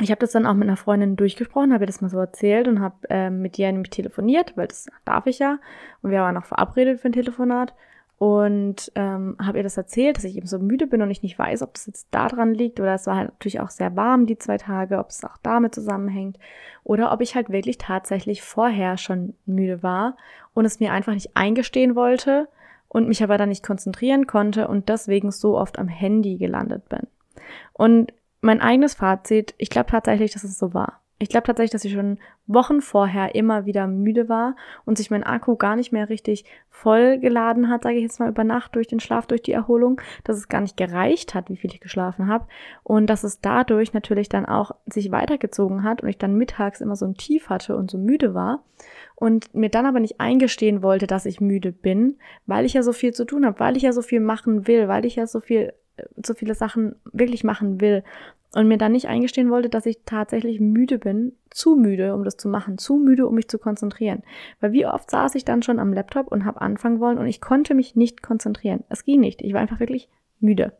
Ich 0.01 0.11
habe 0.11 0.21
das 0.21 0.33
dann 0.33 0.47
auch 0.47 0.55
mit 0.55 0.69
einer 0.69 0.77
Freundin 0.77 1.17
durchgesprochen, 1.17 1.75
habe 1.75 1.85
ihr 1.85 1.89
das 1.89 2.01
mal 2.01 2.09
so 2.09 2.19
erzählt 2.19 2.69
und 2.69 2.81
habe 2.81 2.97
äh, 3.11 3.31
mit 3.31 3.59
ihr 3.59 3.71
nämlich 3.71 3.91
telefoniert, 3.91 4.57
weil 4.57 4.69
das 4.69 4.89
darf 5.05 5.27
ich 5.27 5.41
ja. 5.41 5.59
Und 6.03 6.11
wir 6.11 6.21
waren 6.21 6.37
auch 6.37 6.45
verabredet 6.47 7.01
für 7.01 7.09
ein 7.09 7.13
Telefonat 7.13 7.75
und 8.19 8.91
ähm, 8.97 9.37
habe 9.41 9.59
ihr 9.59 9.63
das 9.63 9.77
erzählt, 9.77 10.17
dass 10.17 10.25
ich 10.25 10.37
eben 10.37 10.47
so 10.47 10.59
müde 10.59 10.89
bin 10.89 11.03
und 11.03 11.11
ich 11.11 11.23
nicht 11.23 11.39
weiß, 11.39 11.63
ob 11.63 11.75
das 11.75 11.87
jetzt 11.87 12.09
daran 12.11 12.53
liegt 12.53 12.81
oder 12.81 12.95
es 12.95 13.07
war 13.07 13.17
halt 13.17 13.29
natürlich 13.29 13.61
auch 13.61 13.71
sehr 13.71 13.95
warm 13.95 14.27
die 14.27 14.37
zwei 14.37 14.59
Tage, 14.59 14.99
ob 14.99 15.11
es 15.11 15.25
auch 15.25 15.37
damit 15.43 15.75
zusammenhängt 15.75 16.37
oder 16.83 17.13
ob 17.13 17.21
ich 17.21 17.37
halt 17.37 17.51
wirklich 17.51 17.79
tatsächlich 17.79 18.43
vorher 18.43 18.97
schon 18.99 19.35
müde 19.47 19.85
war 19.85 20.17
und 20.53 20.65
es 20.65 20.81
mir 20.81 20.93
einfach 20.93 21.15
nicht 21.15 21.37
eingestehen 21.37 21.95
wollte 21.95 22.49
und 22.89 23.07
mich 23.07 23.23
aber 23.23 23.39
dann 23.39 23.51
nicht 23.51 23.65
konzentrieren 23.65 24.27
konnte 24.27 24.67
und 24.67 24.89
deswegen 24.89 25.31
so 25.31 25.57
oft 25.57 25.79
am 25.79 25.89
Handy 25.89 26.39
gelandet 26.39 26.89
bin. 26.89 27.07
Und 27.73 28.13
mein 28.41 28.61
eigenes 28.61 28.95
Fazit, 28.95 29.55
ich 29.59 29.71
glaube 29.71 29.91
tatsächlich, 29.91 30.33
dass 30.33 30.43
es 30.43 30.59
so 30.59 30.75
war. 30.75 31.01
Ich 31.21 31.29
glaube 31.29 31.47
tatsächlich, 31.47 31.73
dass 31.73 31.85
ich 31.85 31.93
schon 31.93 32.19
Wochen 32.47 32.81
vorher 32.81 33.35
immer 33.35 33.67
wieder 33.67 33.89
müde 33.89 34.29
war 34.29 34.55
und 34.85 34.97
sich 34.97 35.11
mein 35.11 35.25
Akku 35.25 35.57
gar 35.57 35.75
nicht 35.75 35.91
mehr 35.91 36.09
richtig 36.09 36.45
voll 36.71 37.19
geladen 37.19 37.69
hat, 37.69 37.83
sage 37.83 37.97
ich 37.97 38.03
jetzt 38.03 38.21
mal 38.21 38.29
über 38.29 38.45
Nacht 38.45 38.77
durch 38.77 38.87
den 38.87 39.01
Schlaf, 39.01 39.27
durch 39.27 39.43
die 39.43 39.53
Erholung, 39.53 40.01
dass 40.23 40.37
es 40.37 40.49
gar 40.49 40.61
nicht 40.61 40.77
gereicht 40.77 41.35
hat, 41.35 41.51
wie 41.51 41.57
viel 41.57 41.73
ich 41.73 41.81
geschlafen 41.81 42.29
habe 42.29 42.47
und 42.85 43.07
dass 43.11 43.25
es 43.25 43.41
dadurch 43.41 43.93
natürlich 43.93 44.29
dann 44.29 44.47
auch 44.47 44.71
sich 44.87 45.11
weitergezogen 45.11 45.83
hat 45.83 46.03
und 46.03 46.09
ich 46.09 46.19
dann 46.19 46.37
mittags 46.37 46.81
immer 46.81 46.95
so 46.95 47.07
ein 47.07 47.15
Tief 47.15 47.49
hatte 47.49 47.77
und 47.77 47.91
so 47.91 47.99
müde 47.99 48.33
war 48.33 48.63
und 49.17 49.53
mir 49.57 49.71
dann 49.71 49.87
aber 49.87 49.99
nicht 49.99 50.21
eingestehen 50.21 50.83
wollte, 50.85 51.09
dass 51.09 51.27
ich 51.27 51.41
müde 51.41 51.73
bin, 51.73 52.17
weil 52.47 52.65
ich 52.65 52.75
ja 52.75 52.85
so 52.85 52.93
viel 52.93 53.13
zu 53.13 53.25
tun 53.25 53.45
habe, 53.45 53.59
weil 53.59 53.77
ich 53.77 53.83
ja 53.83 53.93
so 53.93 54.03
viel 54.03 54.21
machen 54.21 54.69
will, 54.69 54.87
weil 54.87 55.05
ich 55.05 55.17
ja 55.17 55.27
so 55.27 55.41
viel 55.41 55.73
so 56.25 56.35
viele 56.35 56.55
Sachen 56.55 56.95
wirklich 57.13 57.45
machen 57.45 57.81
will 57.81 58.05
und 58.55 58.69
mir 58.69 58.79
dann 58.79 58.93
nicht 58.93 59.09
eingestehen 59.09 59.51
wollte, 59.51 59.69
dass 59.69 59.87
ich 59.87 59.99
tatsächlich 60.07 60.61
müde 60.61 60.99
bin, 60.99 61.33
zu 61.51 61.77
müde, 61.77 62.15
um 62.15 62.25
das 62.25 62.37
zu 62.37 62.49
machen, 62.49 62.79
zu 62.79 62.97
müde, 62.97 63.27
um 63.27 63.35
mich 63.35 63.49
zu 63.49 63.59
konzentrieren. 63.59 64.23
Weil 64.61 64.73
wie 64.73 64.87
oft 64.87 65.11
saß 65.11 65.35
ich 65.35 65.45
dann 65.45 65.63
schon 65.63 65.79
am 65.79 65.93
Laptop 65.93 66.29
und 66.29 66.45
habe 66.45 66.61
anfangen 66.61 67.01
wollen 67.01 67.19
und 67.19 67.27
ich 67.27 67.41
konnte 67.41 67.75
mich 67.75 67.97
nicht 67.97 68.23
konzentrieren. 68.23 68.85
Es 68.89 69.05
ging 69.05 69.21
nicht. 69.21 69.43
Ich 69.43 69.53
war 69.53 69.61
einfach 69.61 69.81
wirklich 69.81 70.09
müde. 70.41 70.73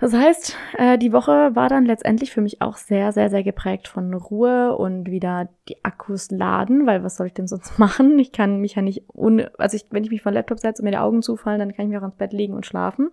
Das 0.00 0.14
heißt, 0.14 0.56
äh, 0.78 0.96
die 0.96 1.12
Woche 1.12 1.54
war 1.54 1.68
dann 1.68 1.84
letztendlich 1.84 2.32
für 2.32 2.40
mich 2.40 2.62
auch 2.62 2.78
sehr, 2.78 3.12
sehr, 3.12 3.28
sehr 3.28 3.42
geprägt 3.42 3.86
von 3.86 4.14
Ruhe 4.14 4.74
und 4.74 5.10
wieder 5.10 5.50
die 5.68 5.84
Akkus 5.84 6.30
laden, 6.30 6.86
weil 6.86 7.04
was 7.04 7.16
soll 7.16 7.26
ich 7.26 7.34
denn 7.34 7.46
sonst 7.46 7.78
machen? 7.78 8.18
Ich 8.18 8.32
kann 8.32 8.60
mich 8.60 8.76
ja 8.76 8.82
nicht, 8.82 9.04
ohne, 9.08 9.50
also 9.58 9.76
ich, 9.76 9.86
wenn 9.90 10.02
ich 10.02 10.10
mich 10.10 10.22
vor 10.22 10.32
Laptop 10.32 10.58
setze 10.58 10.80
und 10.80 10.84
mir 10.84 10.92
die 10.92 10.98
Augen 10.98 11.20
zufallen, 11.20 11.58
dann 11.58 11.74
kann 11.74 11.84
ich 11.84 11.90
mir 11.90 12.00
auch 12.00 12.06
ins 12.06 12.16
Bett 12.16 12.32
legen 12.32 12.54
und 12.54 12.64
schlafen. 12.64 13.10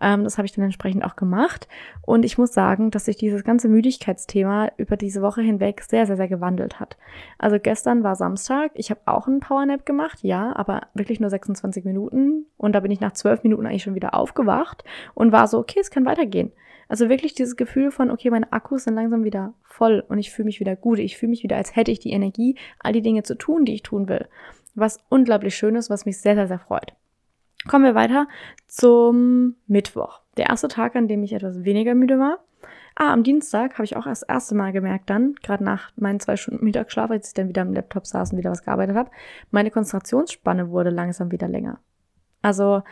Ähm, 0.00 0.24
das 0.24 0.38
habe 0.38 0.46
ich 0.46 0.52
dann 0.52 0.64
entsprechend 0.64 1.04
auch 1.04 1.16
gemacht. 1.16 1.68
Und 2.00 2.24
ich 2.24 2.38
muss 2.38 2.54
sagen, 2.54 2.90
dass 2.90 3.04
sich 3.04 3.16
dieses 3.16 3.44
ganze 3.44 3.68
Müdigkeitsthema 3.68 4.70
über 4.78 4.96
diese 4.96 5.20
Woche 5.20 5.42
hinweg 5.42 5.82
sehr, 5.82 6.06
sehr, 6.06 6.16
sehr 6.16 6.28
gewandelt 6.28 6.80
hat. 6.80 6.96
Also 7.38 7.58
gestern 7.60 8.02
war 8.02 8.16
Samstag, 8.16 8.70
ich 8.74 8.90
habe 8.90 9.00
auch 9.04 9.26
einen 9.26 9.40
Powernap 9.40 9.84
gemacht, 9.84 10.20
ja, 10.22 10.56
aber 10.56 10.82
wirklich 10.94 11.20
nur 11.20 11.28
26 11.28 11.84
Minuten. 11.84 12.46
Und 12.56 12.72
da 12.72 12.80
bin 12.80 12.90
ich 12.90 13.00
nach 13.00 13.12
12 13.12 13.42
Minuten 13.42 13.66
eigentlich 13.66 13.82
schon 13.82 13.94
wieder 13.94 14.14
aufgewacht 14.14 14.84
und 15.12 15.32
war 15.32 15.48
so, 15.48 15.58
okay, 15.58 15.80
es 15.80 15.90
kann 15.90 16.06
weiter 16.06 16.13
weitergehen. 16.14 16.52
Also 16.88 17.08
wirklich 17.08 17.34
dieses 17.34 17.56
Gefühl 17.56 17.90
von, 17.90 18.10
okay, 18.10 18.30
meine 18.30 18.52
Akkus 18.52 18.84
sind 18.84 18.94
langsam 18.94 19.24
wieder 19.24 19.54
voll 19.62 20.04
und 20.08 20.18
ich 20.18 20.30
fühle 20.30 20.46
mich 20.46 20.60
wieder 20.60 20.76
gut. 20.76 20.98
Ich 20.98 21.16
fühle 21.16 21.30
mich 21.30 21.42
wieder, 21.42 21.56
als 21.56 21.74
hätte 21.74 21.90
ich 21.90 21.98
die 21.98 22.12
Energie, 22.12 22.56
all 22.78 22.92
die 22.92 23.02
Dinge 23.02 23.22
zu 23.22 23.36
tun, 23.36 23.64
die 23.64 23.74
ich 23.74 23.82
tun 23.82 24.08
will. 24.08 24.28
Was 24.74 24.98
unglaublich 25.08 25.56
schön 25.56 25.76
ist, 25.76 25.90
was 25.90 26.04
mich 26.04 26.20
sehr, 26.20 26.34
sehr, 26.34 26.48
sehr 26.48 26.58
freut. 26.58 26.94
Kommen 27.66 27.84
wir 27.84 27.94
weiter 27.94 28.28
zum 28.66 29.56
Mittwoch. 29.66 30.20
Der 30.36 30.50
erste 30.50 30.68
Tag, 30.68 30.96
an 30.96 31.08
dem 31.08 31.22
ich 31.22 31.32
etwas 31.32 31.64
weniger 31.64 31.94
müde 31.94 32.18
war. 32.18 32.44
Ah, 32.96 33.12
am 33.12 33.24
Dienstag 33.24 33.74
habe 33.74 33.84
ich 33.84 33.96
auch 33.96 34.04
das 34.04 34.22
erste 34.22 34.54
Mal 34.54 34.72
gemerkt 34.72 35.10
dann, 35.10 35.34
gerade 35.42 35.64
nach 35.64 35.90
meinen 35.96 36.20
zwei 36.20 36.36
Stunden 36.36 36.64
Mittagsschlaf, 36.64 37.10
als 37.10 37.28
ich 37.28 37.34
dann 37.34 37.48
wieder 37.48 37.62
am 37.62 37.72
Laptop 37.72 38.06
saß 38.06 38.32
und 38.32 38.38
wieder 38.38 38.50
was 38.50 38.62
gearbeitet 38.62 38.94
habe, 38.94 39.10
meine 39.50 39.72
Konzentrationsspanne 39.72 40.70
wurde 40.70 40.90
langsam 40.90 41.32
wieder 41.32 41.48
länger. 41.48 41.80
Also 42.42 42.82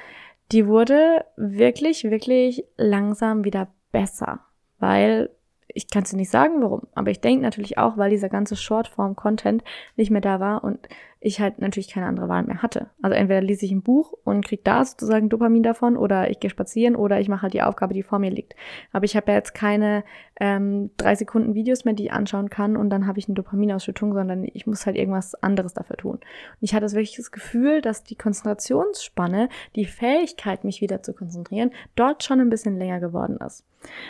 die 0.50 0.66
wurde 0.66 1.24
wirklich, 1.36 2.04
wirklich 2.04 2.64
langsam 2.76 3.44
wieder 3.44 3.68
besser, 3.92 4.40
weil 4.78 5.30
ich 5.74 5.88
kann 5.88 6.02
es 6.02 6.12
nicht 6.12 6.30
sagen, 6.30 6.60
warum, 6.60 6.82
aber 6.94 7.10
ich 7.10 7.20
denke 7.20 7.42
natürlich 7.42 7.78
auch, 7.78 7.96
weil 7.96 8.10
dieser 8.10 8.28
ganze 8.28 8.56
Shortform-Content 8.56 9.64
nicht 9.96 10.10
mehr 10.10 10.20
da 10.20 10.40
war 10.40 10.64
und 10.64 10.86
ich 11.24 11.40
halt 11.40 11.60
natürlich 11.60 11.88
keine 11.88 12.06
andere 12.06 12.28
Wahl 12.28 12.42
mehr 12.42 12.62
hatte. 12.62 12.90
Also 13.00 13.14
entweder 13.14 13.40
lese 13.40 13.64
ich 13.64 13.70
ein 13.70 13.82
Buch 13.82 14.12
und 14.24 14.44
kriege 14.44 14.62
da 14.64 14.84
sozusagen 14.84 15.28
Dopamin 15.28 15.62
davon 15.62 15.96
oder 15.96 16.28
ich 16.28 16.40
gehe 16.40 16.50
spazieren 16.50 16.96
oder 16.96 17.20
ich 17.20 17.28
mache 17.28 17.42
halt 17.42 17.54
die 17.54 17.62
Aufgabe, 17.62 17.94
die 17.94 18.02
vor 18.02 18.18
mir 18.18 18.30
liegt. 18.30 18.56
Aber 18.92 19.04
ich 19.04 19.16
habe 19.16 19.30
ja 19.30 19.38
jetzt 19.38 19.54
keine 19.54 20.02
ähm, 20.40 20.90
drei 20.96 21.14
Sekunden 21.14 21.54
Videos 21.54 21.84
mehr, 21.84 21.94
die 21.94 22.06
ich 22.06 22.12
anschauen 22.12 22.50
kann 22.50 22.76
und 22.76 22.90
dann 22.90 23.06
habe 23.06 23.20
ich 23.20 23.28
eine 23.28 23.34
Dopaminausschüttung, 23.34 24.12
sondern 24.14 24.44
ich 24.52 24.66
muss 24.66 24.84
halt 24.84 24.96
irgendwas 24.96 25.34
anderes 25.36 25.74
dafür 25.74 25.96
tun. 25.96 26.14
Und 26.14 26.22
ich 26.60 26.74
hatte 26.74 26.90
wirklich 26.90 27.16
das 27.16 27.30
Gefühl, 27.30 27.80
dass 27.80 28.02
die 28.02 28.16
Konzentrationsspanne, 28.16 29.48
die 29.76 29.84
Fähigkeit, 29.84 30.64
mich 30.64 30.80
wieder 30.80 31.02
zu 31.02 31.14
konzentrieren, 31.14 31.70
dort 31.94 32.24
schon 32.24 32.40
ein 32.40 32.50
bisschen 32.50 32.76
länger 32.76 32.98
geworden 32.98 33.38
ist. 33.46 33.64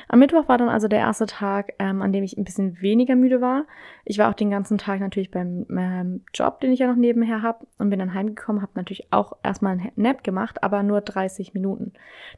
Am 0.08 0.18
Mittwoch 0.18 0.48
war 0.48 0.58
dann 0.58 0.68
also 0.68 0.88
der 0.88 1.00
erste 1.00 1.26
Tag, 1.26 1.74
ähm, 1.78 2.02
an 2.02 2.12
dem 2.12 2.24
ich 2.24 2.36
ein 2.36 2.44
bisschen 2.44 2.80
weniger 2.80 3.16
müde 3.16 3.40
war. 3.40 3.64
Ich 4.04 4.18
war 4.18 4.30
auch 4.30 4.34
den 4.34 4.50
ganzen 4.50 4.78
Tag 4.78 5.00
natürlich 5.00 5.30
beim 5.30 5.66
ähm, 5.70 6.24
Job, 6.34 6.60
den 6.60 6.72
ich 6.72 6.80
ja 6.80 6.88
noch 6.88 6.96
nebenher 7.02 7.42
habe 7.42 7.66
und 7.78 7.90
bin 7.90 7.98
dann 7.98 8.14
heimgekommen, 8.14 8.62
habe 8.62 8.72
natürlich 8.74 9.12
auch 9.12 9.34
erstmal 9.42 9.72
einen 9.72 9.92
Nap 9.96 10.24
gemacht, 10.24 10.62
aber 10.62 10.82
nur 10.82 11.02
30 11.02 11.52
Minuten. 11.52 11.92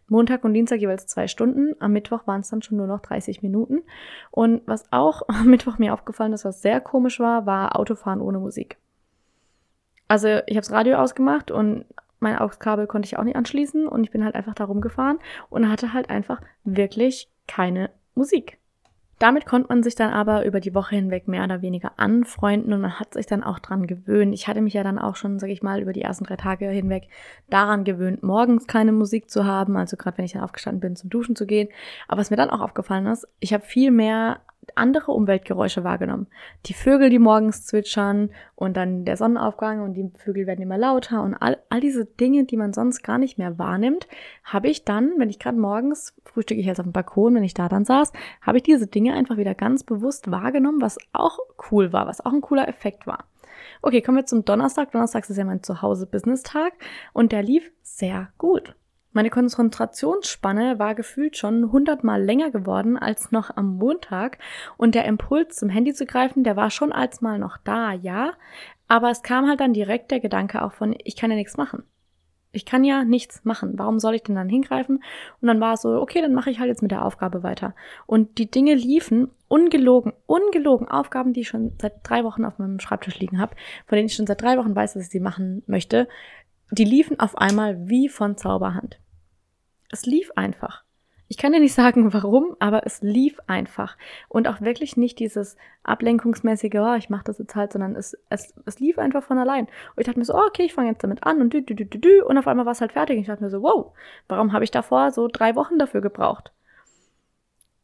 Montag 0.09 0.43
und 0.43 0.55
Dienstag 0.55 0.81
jeweils 0.81 1.07
zwei 1.07 1.29
Stunden, 1.29 1.75
am 1.79 1.93
Mittwoch 1.93 2.27
waren 2.27 2.41
es 2.41 2.51
dann 2.51 2.63
schon 2.63 2.79
nur 2.79 2.89
noch 2.89 3.01
30 3.01 3.43
Minuten. 3.43 3.83
Und 4.33 4.63
was 4.67 4.93
auch 4.93 5.23
am 5.29 5.47
Mittwoch 5.47 5.79
mir 5.79 5.95
aufgefallen 5.95 6.33
ist, 6.33 6.45
was 6.45 6.63
sehr 6.63 6.81
komisch 6.81 7.21
war, 7.21 7.47
war 7.47 7.79
Autofahren 7.79 8.21
ohne 8.21 8.41
Musik. 8.41 8.77
Also 10.09 10.29
ich 10.29 10.57
habe 10.57 10.67
das 10.67 10.73
Radio 10.73 10.97
ausgemacht 10.97 11.51
und 11.51 11.85
mein 12.21 12.39
AUX-Kabel 12.39 12.87
konnte 12.87 13.07
ich 13.07 13.19
auch 13.19 13.25
nicht 13.25 13.37
anschließen 13.37 13.87
und 13.87 14.03
ich 14.05 14.11
bin 14.11 14.25
halt 14.25 14.35
einfach 14.35 14.55
da 14.55 14.65
rumgefahren 14.65 15.19
und 15.51 15.71
hatte 15.71 15.93
halt 15.93 16.11
einfach 16.11 16.41
wirklich 16.65 17.31
keine 17.47 17.91
Musik. 18.15 18.59
Damit 19.19 19.47
konnte 19.47 19.69
man 19.69 19.83
sich 19.83 19.95
dann 19.95 20.13
aber 20.13 20.45
über 20.45 20.61
die 20.61 20.75
Woche 20.75 20.97
hinweg 20.97 21.29
mehr 21.29 21.45
oder 21.45 21.63
weniger 21.63 21.93
anfreunden 21.97 22.73
und 22.73 22.81
man 22.81 22.99
hat 22.99 23.15
sich 23.15 23.27
dann 23.27 23.45
auch 23.45 23.59
dran 23.59 23.87
gewöhnt. 23.87 24.35
Ich 24.35 24.49
hatte 24.49 24.61
mich 24.61 24.75
ja 24.75 24.83
dann 24.83 24.99
auch 24.99 25.17
schon, 25.17 25.39
sag 25.39 25.51
ich 25.51 25.63
mal, 25.63 25.81
über 25.81 25.93
die 25.93 26.03
ersten 26.03 26.25
drei 26.25 26.37
Tage 26.37 26.69
hinweg 26.69 27.09
daran 27.49 27.85
gewöhnt, 27.85 28.23
morgens 28.23 28.67
keine 28.67 28.93
Musik 28.93 29.31
zu 29.31 29.45
haben, 29.45 29.77
also 29.77 29.97
gerade 29.97 30.19
wenn 30.19 30.25
ich 30.25 30.33
dann 30.33 30.43
aufgestanden 30.43 30.81
bin, 30.81 30.97
zum 30.97 31.11
Duschen 31.11 31.37
zu 31.37 31.47
gehen. 31.47 31.69
Aber 32.09 32.21
was 32.21 32.31
mir 32.31 32.37
dann 32.37 32.51
auch 32.51 32.61
aufgefallen 32.61 33.07
ist, 33.07 33.27
ich 33.41 33.53
habe 33.53 33.65
viel 33.65 33.91
mehr 33.91 34.41
andere 34.77 35.13
Umweltgeräusche 35.13 35.85
wahrgenommen. 35.85 36.27
Die 36.67 36.75
Vögel, 36.75 37.11
die 37.11 37.19
morgens 37.19 37.67
zwitschern 37.67 38.31
und 38.55 38.77
dann 38.77 39.05
der 39.05 39.17
Sonnenaufgang 39.17 39.83
und 39.83 39.95
die 39.95 40.11
Vögel 40.17 40.47
werden 40.47 40.63
immer 40.63 40.79
lauter 40.79 41.23
und 41.23 41.35
all, 41.35 41.59
all 41.69 41.81
diese 41.81 42.05
Dinge, 42.05 42.45
die 42.45 42.57
man 42.57 42.73
sonst 42.73 43.03
gar 43.03 43.19
nicht 43.19 43.39
mehr 43.39 43.59
wahrnimmt, 43.59 44.09
habe 44.45 44.69
ich 44.69 44.85
dann, 44.85 45.13
wenn 45.19 45.31
ich 45.31 45.39
gerade 45.39 45.59
morgens, 45.59 46.15
frühstücke 46.25 46.61
ich 46.61 46.67
jetzt 46.67 46.81
auf 46.81 46.87
dem 46.87 46.93
Balkon, 46.93 47.35
wenn 47.35 47.45
ich 47.45 47.55
da 47.55 47.69
dann 47.69 47.85
saß, 47.85 48.13
habe 48.41 48.59
ich 48.59 48.63
diese 48.63 48.87
Dinge 48.87 49.15
einfach 49.15 49.37
wieder 49.37 49.55
ganz 49.55 49.85
bewusst 49.85 50.31
wahrgenommen, 50.31 50.81
was 50.81 50.99
auch 51.13 51.39
cool 51.71 51.93
war, 51.93 52.07
was 52.07 52.25
auch 52.25 52.33
ein 52.33 52.41
cooler 52.41 52.69
Effekt 52.69 53.07
war. 53.07 53.25
Okay, 53.83 54.03
kommen 54.03 54.19
wir 54.19 54.27
zum 54.27 54.45
Donnerstag. 54.45 54.93
Donnerstag 54.93 55.29
ist 55.29 55.37
ja 55.37 55.45
mein 55.45 55.63
Zuhause-Business-Tag 55.63 56.73
und 57.13 57.33
der 57.33 57.43
lief 57.43 57.71
sehr 57.83 58.29
gut. 58.39 58.75
Meine 59.15 59.31
Konzentrationsspanne 59.31 60.81
war 60.81 60.97
gefühlt 60.97 61.37
schon 61.37 61.71
hundertmal 61.71 62.21
länger 62.21 62.51
geworden 62.51 62.99
als 62.99 63.31
noch 63.31 63.57
am 63.57 63.77
Montag 63.77 64.39
und 64.77 64.97
der 64.97 65.05
Impuls 65.05 65.55
zum 65.55 65.69
Handy 65.69 65.95
zu 65.95 66.05
greifen, 66.05 66.43
der 66.43 66.57
war 66.57 66.69
schon 66.69 66.91
als 66.91 67.21
mal 67.21 67.39
noch 67.39 67.57
da, 67.59 67.93
ja, 67.93 68.33
aber 68.89 69.11
es 69.11 69.23
kam 69.23 69.47
halt 69.47 69.61
dann 69.61 69.73
direkt 69.73 70.11
der 70.11 70.19
Gedanke 70.19 70.63
auch 70.63 70.73
von, 70.73 70.97
ich 71.05 71.15
kann 71.15 71.31
ja 71.31 71.37
nichts 71.37 71.57
machen. 71.57 71.85
Ich 72.51 72.67
kann 72.67 72.83
ja 72.83 73.05
nichts 73.05 73.45
machen. 73.45 73.75
Warum 73.77 74.01
soll 74.01 74.17
ich 74.17 74.25
denn 74.25 74.35
dann 74.35 74.49
hingreifen? 74.49 75.03
Und 75.41 75.49
dann 75.49 75.61
war 75.61 75.75
es 75.75 75.83
so, 75.83 76.01
okay, 76.01 76.21
dann 76.21 76.35
mache 76.35 76.51
ich 76.51 76.59
halt 76.59 76.69
jetzt 76.69 76.83
mit 76.83 76.91
der 76.91 77.05
Aufgabe 77.05 77.45
weiter. 77.45 77.75
Und 78.07 78.39
die 78.39 78.51
Dinge 78.51 78.75
liefen 78.75 79.31
ungelogen, 79.47 80.13
ungelogen 80.27 80.89
Aufgaben, 80.89 81.33
die 81.33 81.43
ich 81.43 81.49
schon 81.49 81.73
seit 81.81 81.95
drei 82.03 82.25
Wochen 82.25 82.45
auf 82.45 82.59
meinem 82.59 82.81
Schreibtisch 82.81 83.19
liegen 83.21 83.41
habe, 83.41 83.55
von 83.87 83.95
denen 83.97 84.07
ich 84.07 84.15
schon 84.15 84.27
seit 84.27 84.43
drei 84.43 84.57
Wochen 84.59 84.75
weiß, 84.75 84.95
dass 84.95 85.05
ich 85.05 85.11
sie 85.11 85.21
machen 85.21 85.63
möchte, 85.67 86.09
die 86.73 86.85
liefen 86.85 87.21
auf 87.21 87.39
einmal 87.39 87.89
wie 87.89 88.09
von 88.09 88.37
Zauberhand. 88.37 88.99
Es 89.95 90.07
lief 90.07 90.33
einfach. 90.35 90.83
Ich 91.29 91.39
kann 91.39 91.53
dir 91.53 91.61
nicht 91.61 91.73
sagen, 91.73 92.13
warum, 92.13 92.57
aber 92.59 92.85
es 92.85 93.01
lief 93.01 93.39
einfach. 93.47 93.97
Und 94.29 94.49
auch 94.49 94.61
wirklich 94.61 94.97
nicht 94.97 95.21
dieses 95.21 95.57
ablenkungsmäßige, 95.85 96.75
oh, 96.81 96.95
ich 96.95 97.11
mache 97.11 97.23
das 97.23 97.39
jetzt 97.39 97.55
halt, 97.55 97.73
sondern 97.73 97.95
es, 97.95 98.19
es, 98.29 98.53
es 98.67 98.81
lief 98.81 98.99
einfach 98.99 99.23
von 99.23 99.39
allein. 99.39 99.67
Und 99.67 99.99
ich 99.99 100.07
dachte 100.07 100.19
mir 100.19 100.25
so, 100.25 100.35
oh, 100.35 100.47
okay, 100.49 100.65
ich 100.65 100.75
fange 100.75 100.91
jetzt 100.91 101.05
damit 101.05 101.23
an 101.23 101.41
und 101.41 101.53
dü, 101.53 101.63
dü, 101.63 101.77
dü, 101.77 101.85
dü, 101.85 102.01
dü, 102.01 102.23
und 102.23 102.37
auf 102.37 102.49
einmal 102.49 102.67
war 102.67 102.73
es 102.73 102.81
halt 102.81 102.91
fertig. 102.91 103.15
Und 103.15 103.21
ich 103.21 103.29
dachte 103.29 103.45
mir 103.45 103.51
so, 103.51 103.63
wow, 103.63 103.93
warum 104.27 104.53
habe 104.53 104.65
ich 104.65 104.73
davor 104.73 105.13
so 105.13 105.29
drei 105.29 105.55
Wochen 105.55 105.79
dafür 105.79 106.01
gebraucht? 106.01 106.53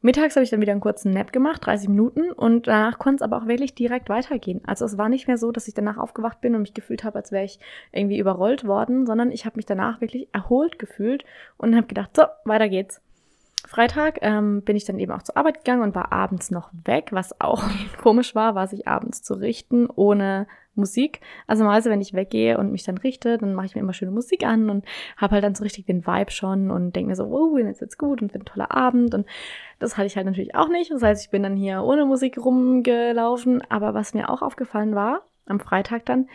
Mittags 0.02 0.34
habe 0.34 0.44
ich 0.44 0.50
dann 0.50 0.62
wieder 0.62 0.72
einen 0.72 0.80
kurzen 0.80 1.12
Nap 1.12 1.30
gemacht, 1.30 1.66
30 1.66 1.88
Minuten, 1.90 2.32
und 2.32 2.66
danach 2.66 2.98
konnte 2.98 3.16
es 3.16 3.22
aber 3.22 3.36
auch 3.36 3.46
wirklich 3.46 3.74
direkt 3.74 4.08
weitergehen. 4.08 4.62
Also 4.66 4.86
es 4.86 4.96
war 4.96 5.10
nicht 5.10 5.26
mehr 5.26 5.36
so, 5.36 5.52
dass 5.52 5.68
ich 5.68 5.74
danach 5.74 5.98
aufgewacht 5.98 6.40
bin 6.40 6.54
und 6.54 6.62
mich 6.62 6.72
gefühlt 6.72 7.04
habe, 7.04 7.18
als 7.18 7.32
wäre 7.32 7.44
ich 7.44 7.58
irgendwie 7.92 8.18
überrollt 8.18 8.66
worden, 8.66 9.04
sondern 9.04 9.30
ich 9.30 9.44
habe 9.44 9.56
mich 9.56 9.66
danach 9.66 10.00
wirklich 10.00 10.28
erholt 10.32 10.78
gefühlt 10.78 11.24
und 11.58 11.76
habe 11.76 11.86
gedacht, 11.86 12.16
so, 12.16 12.22
weiter 12.44 12.70
geht's. 12.70 13.02
Freitag 13.66 14.20
ähm, 14.22 14.62
bin 14.62 14.74
ich 14.74 14.86
dann 14.86 14.98
eben 14.98 15.12
auch 15.12 15.22
zur 15.22 15.36
Arbeit 15.36 15.58
gegangen 15.58 15.82
und 15.82 15.94
war 15.94 16.12
abends 16.12 16.50
noch 16.50 16.70
weg, 16.84 17.08
was 17.10 17.38
auch 17.40 17.62
komisch 18.02 18.34
war, 18.34 18.54
war 18.54 18.68
sich 18.68 18.88
abends 18.88 19.22
zu 19.22 19.34
richten 19.34 19.86
ohne 19.86 20.46
Musik. 20.74 21.20
Also 21.46 21.64
meistens, 21.64 21.92
wenn 21.92 22.00
ich 22.00 22.14
weggehe 22.14 22.58
und 22.58 22.72
mich 22.72 22.84
dann 22.84 22.98
richte, 22.98 23.38
dann 23.38 23.54
mache 23.54 23.66
ich 23.66 23.74
mir 23.74 23.80
immer 23.80 23.92
schöne 23.92 24.10
Musik 24.10 24.44
an 24.44 24.70
und 24.70 24.84
habe 25.16 25.34
halt 25.34 25.44
dann 25.44 25.54
so 25.54 25.62
richtig 25.62 25.86
den 25.86 26.06
Vibe 26.06 26.30
schon 26.30 26.70
und 26.70 26.94
denke 26.96 27.08
mir 27.08 27.16
so, 27.16 27.24
oh, 27.24 27.58
jetzt 27.58 27.80
wird's 27.80 27.98
gut 27.98 28.22
und 28.22 28.32
wird 28.32 28.44
ein 28.44 28.46
toller 28.46 28.74
Abend. 28.74 29.14
Und 29.14 29.26
das 29.78 29.96
hatte 29.96 30.06
ich 30.06 30.16
halt 30.16 30.26
natürlich 30.26 30.54
auch 30.54 30.68
nicht. 30.68 30.90
Das 30.90 31.02
heißt, 31.02 31.24
ich 31.24 31.30
bin 31.30 31.42
dann 31.42 31.56
hier 31.56 31.82
ohne 31.82 32.06
Musik 32.06 32.38
rumgelaufen. 32.38 33.62
Aber 33.68 33.94
was 33.94 34.14
mir 34.14 34.30
auch 34.30 34.42
aufgefallen 34.42 34.94
war, 34.94 35.22
am 35.46 35.60
Freitag 35.60 36.06
dann, 36.06 36.28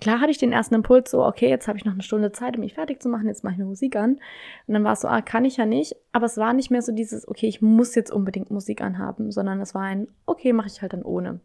klar 0.00 0.20
hatte 0.20 0.30
ich 0.30 0.38
den 0.38 0.52
ersten 0.52 0.74
Impuls, 0.76 1.10
so, 1.10 1.24
okay, 1.24 1.48
jetzt 1.48 1.68
habe 1.68 1.76
ich 1.76 1.84
noch 1.84 1.92
eine 1.92 2.02
Stunde 2.02 2.32
Zeit, 2.32 2.56
um 2.56 2.60
mich 2.60 2.74
fertig 2.74 3.02
zu 3.02 3.08
machen, 3.08 3.26
jetzt 3.26 3.44
mache 3.44 3.54
ich 3.54 3.58
mir 3.58 3.66
Musik 3.66 3.96
an. 3.96 4.20
Und 4.66 4.74
dann 4.74 4.84
war 4.84 4.92
es 4.92 5.00
so, 5.00 5.08
ah, 5.08 5.20
kann 5.20 5.44
ich 5.44 5.56
ja 5.56 5.66
nicht. 5.66 5.96
Aber 6.12 6.26
es 6.26 6.36
war 6.36 6.52
nicht 6.52 6.70
mehr 6.70 6.82
so 6.82 6.92
dieses, 6.92 7.28
okay, 7.28 7.48
ich 7.48 7.60
muss 7.60 7.94
jetzt 7.94 8.12
unbedingt 8.12 8.50
Musik 8.50 8.80
anhaben, 8.80 9.30
sondern 9.30 9.60
es 9.60 9.74
war 9.74 9.82
ein, 9.82 10.08
okay, 10.26 10.52
mache 10.52 10.68
ich 10.68 10.80
halt 10.80 10.92
dann 10.92 11.02
ohne. 11.02 11.40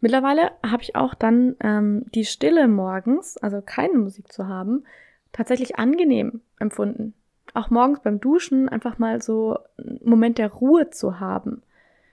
Mittlerweile 0.00 0.52
habe 0.62 0.82
ich 0.82 0.96
auch 0.96 1.14
dann 1.14 1.56
ähm, 1.60 2.04
die 2.14 2.24
Stille 2.24 2.68
morgens, 2.68 3.36
also 3.38 3.62
keine 3.62 3.98
Musik 3.98 4.32
zu 4.32 4.46
haben, 4.46 4.84
tatsächlich 5.32 5.78
angenehm 5.78 6.40
empfunden. 6.58 7.14
Auch 7.54 7.70
morgens 7.70 8.00
beim 8.00 8.20
Duschen 8.20 8.68
einfach 8.68 8.98
mal 8.98 9.22
so 9.22 9.58
einen 9.78 10.00
Moment 10.04 10.38
der 10.38 10.52
Ruhe 10.52 10.90
zu 10.90 11.20
haben. 11.20 11.62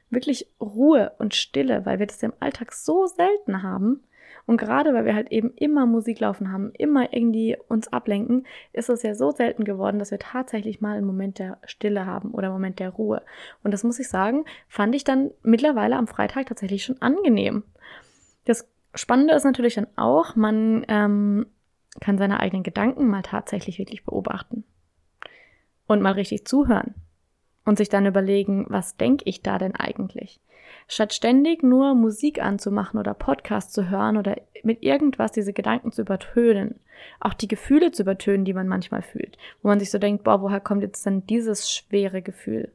Wirklich 0.09 0.47
Ruhe 0.59 1.13
und 1.19 1.35
Stille, 1.35 1.85
weil 1.85 2.00
wir 2.00 2.07
das 2.07 2.21
im 2.21 2.33
Alltag 2.39 2.73
so 2.73 3.07
selten 3.07 3.63
haben. 3.63 4.03
Und 4.51 4.58
gerade 4.58 4.93
weil 4.93 5.05
wir 5.05 5.15
halt 5.15 5.31
eben 5.31 5.53
immer 5.55 5.86
Musik 5.86 6.20
laufen 6.20 6.51
haben, 6.51 6.74
immer 6.77 7.13
irgendwie 7.13 7.55
uns 7.70 7.88
ablenken, 7.88 8.46
ist 8.74 8.89
es 8.89 9.01
ja 9.01 9.15
so 9.15 9.31
selten 9.31 9.63
geworden, 9.63 9.98
dass 9.98 10.12
wir 10.12 10.20
tatsächlich 10.20 10.81
mal 10.81 10.98
einen 10.98 11.08
Moment 11.08 11.39
der 11.39 11.58
Stille 11.63 12.05
haben 12.05 12.31
oder 12.31 12.48
einen 12.48 12.55
Moment 12.55 12.79
der 12.79 12.89
Ruhe. 12.89 13.22
Und 13.63 13.72
das 13.72 13.86
muss 13.86 13.98
ich 13.98 14.10
sagen, 14.10 14.43
fand 14.67 14.93
ich 14.93 15.05
dann 15.05 15.31
mittlerweile 15.41 15.96
am 15.96 16.05
Freitag 16.05 16.48
tatsächlich 16.48 16.84
schon 16.84 17.01
angenehm. 17.01 17.63
Das 18.43 18.70
Spannende 18.93 19.36
ist 19.36 19.46
natürlich 19.46 19.75
dann 19.75 19.88
auch, 19.96 20.36
man 20.36 20.86
ähm, 20.89 21.46
kann 22.01 22.17
seine 22.17 22.41
eigenen 22.41 22.63
Gedanken 22.63 23.08
mal 23.08 23.22
tatsächlich 23.22 23.79
wirklich 23.79 24.03
beobachten 24.03 24.65
und 25.88 26.01
mal 26.01 26.12
richtig 26.12 26.46
zuhören 26.46 26.93
und 27.65 27.77
sich 27.77 27.89
dann 27.89 28.06
überlegen, 28.06 28.65
was 28.70 28.98
denke 28.98 29.24
ich 29.27 29.41
da 29.41 29.58
denn 29.58 29.75
eigentlich? 29.75 30.39
Statt 30.88 31.13
ständig 31.13 31.63
nur 31.63 31.96
Musik 31.96 32.41
anzumachen 32.41 33.00
oder 33.00 33.13
Podcast 33.13 33.74
zu 33.74 33.89
hören 33.89 34.18
oder 34.18 34.36
mit 34.63 34.84
irgendwas 34.84 35.32
diese 35.32 35.53
Gedanken 35.53 35.91
zu 35.91 36.01
übertönen, 36.01 36.80
auch 37.20 37.34
die 37.34 37.48
Gefühle 37.48 37.91
zu 37.91 38.03
übertönen, 38.03 38.46
die 38.46 38.53
man 38.53 38.68
manchmal 38.68 39.01
fühlt, 39.01 39.38
wo 39.62 39.70
man 39.70 39.80
sich 39.80 39.91
so 39.91 40.00
denkt, 40.00 40.24
boah, 40.24 40.41
woher 40.41 40.60
kommt 40.60 40.82
jetzt 40.82 41.06
denn 41.06 41.25
dieses 41.27 41.72
schwere 41.72 42.22
Gefühl? 42.22 42.72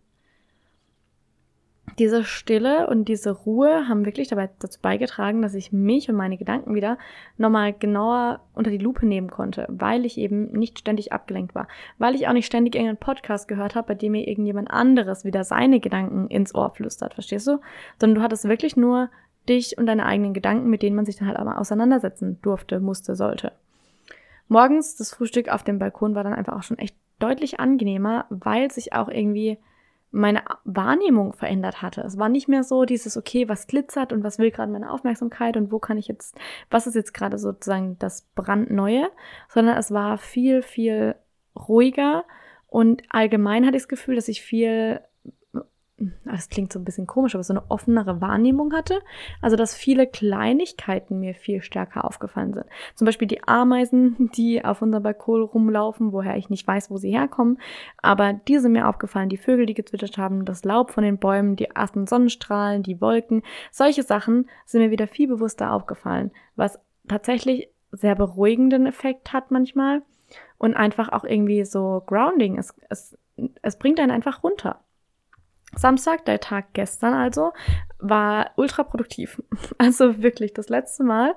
Diese 1.99 2.25
Stille 2.25 2.88
und 2.88 3.07
diese 3.07 3.31
Ruhe 3.31 3.88
haben 3.88 4.05
wirklich 4.05 4.28
dabei 4.28 4.50
dazu 4.59 4.78
beigetragen, 4.81 5.40
dass 5.40 5.55
ich 5.55 5.73
mich 5.73 6.09
und 6.09 6.16
meine 6.16 6.37
Gedanken 6.37 6.75
wieder 6.75 6.99
nochmal 7.38 7.73
genauer 7.73 8.40
unter 8.55 8.71
die 8.71 8.78
Lupe 8.78 9.07
nehmen 9.07 9.31
konnte, 9.31 9.66
weil 9.69 10.05
ich 10.05 10.19
eben 10.19 10.52
nicht 10.52 10.78
ständig 10.78 11.12
abgelenkt 11.12 11.55
war, 11.55 11.69
weil 11.99 12.14
ich 12.14 12.28
auch 12.28 12.33
nicht 12.33 12.47
ständig 12.47 12.75
irgendeinen 12.75 12.99
Podcast 12.99 13.49
gehört 13.49 13.75
habe, 13.75 13.88
bei 13.88 13.95
dem 13.95 14.12
mir 14.12 14.28
irgendjemand 14.28 14.71
anderes 14.71 15.25
wieder 15.25 15.45
seine 15.45 15.81
Gedanken 15.81 16.28
ins 16.28 16.55
Ohr 16.55 16.71
flüstert, 16.71 17.14
verstehst 17.14 17.47
du? 17.47 17.61
Sondern 17.99 18.16
du 18.16 18.23
hattest 18.23 18.47
wirklich 18.47 18.76
nur 18.76 19.09
dich 19.49 19.78
und 19.78 19.87
deine 19.87 20.05
eigenen 20.05 20.35
Gedanken, 20.35 20.69
mit 20.69 20.83
denen 20.83 20.97
man 20.97 21.07
sich 21.07 21.16
dann 21.16 21.28
halt 21.28 21.38
einmal 21.38 21.57
auseinandersetzen 21.57 22.38
durfte, 22.43 22.81
musste, 22.81 23.14
sollte. 23.16 23.52
Morgens 24.49 24.97
das 24.97 25.14
Frühstück 25.14 25.49
auf 25.49 25.64
dem 25.64 25.78
Balkon 25.78 26.14
war 26.14 26.25
dann 26.25 26.35
einfach 26.35 26.57
auch 26.57 26.62
schon 26.62 26.78
echt 26.78 26.97
deutlich 27.19 27.59
angenehmer, 27.59 28.26
weil 28.28 28.71
sich 28.71 28.93
auch 28.93 29.09
irgendwie 29.09 29.59
meine 30.10 30.42
Wahrnehmung 30.64 31.32
verändert 31.32 31.82
hatte. 31.82 32.00
Es 32.02 32.18
war 32.18 32.28
nicht 32.28 32.48
mehr 32.48 32.64
so 32.64 32.84
dieses, 32.84 33.16
okay, 33.16 33.48
was 33.48 33.66
glitzert 33.66 34.12
und 34.12 34.25
was 34.25 34.38
will 34.38 34.50
gerade 34.50 34.72
meine 34.72 34.90
Aufmerksamkeit 34.90 35.56
und 35.56 35.70
wo 35.72 35.78
kann 35.78 35.98
ich 35.98 36.08
jetzt, 36.08 36.36
was 36.70 36.86
ist 36.86 36.94
jetzt 36.94 37.12
gerade 37.12 37.38
sozusagen 37.38 37.98
das 37.98 38.22
brandneue, 38.34 39.10
sondern 39.48 39.76
es 39.76 39.90
war 39.90 40.18
viel, 40.18 40.62
viel 40.62 41.16
ruhiger 41.56 42.25
und 42.68 43.02
allgemein 43.08 43.66
hatte 43.66 43.76
ich 43.76 43.82
das 43.82 43.88
Gefühl, 43.88 44.16
dass 44.16 44.28
ich 44.28 44.42
viel 44.42 45.00
das 46.24 46.50
klingt 46.50 46.72
so 46.72 46.78
ein 46.78 46.84
bisschen 46.84 47.06
komisch, 47.06 47.34
aber 47.34 47.44
so 47.44 47.54
eine 47.54 47.70
offenere 47.70 48.20
Wahrnehmung 48.20 48.74
hatte. 48.74 49.00
Also, 49.40 49.56
dass 49.56 49.74
viele 49.74 50.06
Kleinigkeiten 50.06 51.20
mir 51.20 51.34
viel 51.34 51.62
stärker 51.62 52.04
aufgefallen 52.04 52.52
sind. 52.52 52.66
Zum 52.94 53.06
Beispiel 53.06 53.28
die 53.28 53.42
Ameisen, 53.44 54.30
die 54.36 54.62
auf 54.62 54.82
unserem 54.82 55.02
Balkon 55.02 55.42
rumlaufen, 55.42 56.12
woher 56.12 56.36
ich 56.36 56.50
nicht 56.50 56.66
weiß, 56.66 56.90
wo 56.90 56.98
sie 56.98 57.12
herkommen. 57.12 57.58
Aber 58.02 58.34
die 58.34 58.58
sind 58.58 58.72
mir 58.72 58.88
aufgefallen. 58.88 59.30
Die 59.30 59.38
Vögel, 59.38 59.64
die 59.64 59.74
gezwitschert 59.74 60.18
haben, 60.18 60.44
das 60.44 60.64
Laub 60.64 60.90
von 60.90 61.02
den 61.02 61.18
Bäumen, 61.18 61.56
die 61.56 61.66
ersten 61.66 62.06
Sonnenstrahlen, 62.06 62.82
die 62.82 63.00
Wolken. 63.00 63.42
Solche 63.70 64.02
Sachen 64.02 64.50
sind 64.66 64.82
mir 64.82 64.90
wieder 64.90 65.06
viel 65.06 65.28
bewusster 65.28 65.72
aufgefallen, 65.72 66.30
was 66.56 66.78
tatsächlich 67.08 67.70
sehr 67.90 68.16
beruhigenden 68.16 68.84
Effekt 68.84 69.32
hat 69.32 69.50
manchmal 69.50 70.02
und 70.58 70.74
einfach 70.74 71.08
auch 71.10 71.24
irgendwie 71.24 71.64
so 71.64 72.02
grounding. 72.06 72.58
Es, 72.58 72.74
es, 72.90 73.16
es 73.62 73.78
bringt 73.78 73.98
einen 73.98 74.10
einfach 74.10 74.42
runter. 74.42 74.80
Samstag, 75.78 76.25
der 76.25 76.40
Tag 76.40 76.73
gestern 76.73 77.14
also, 77.14 77.52
war 77.99 78.50
ultra 78.56 78.83
produktiv. 78.85 79.42
Also 79.78 80.23
wirklich 80.23 80.54
das 80.54 80.68
letzte 80.68 81.04
Mal, 81.04 81.35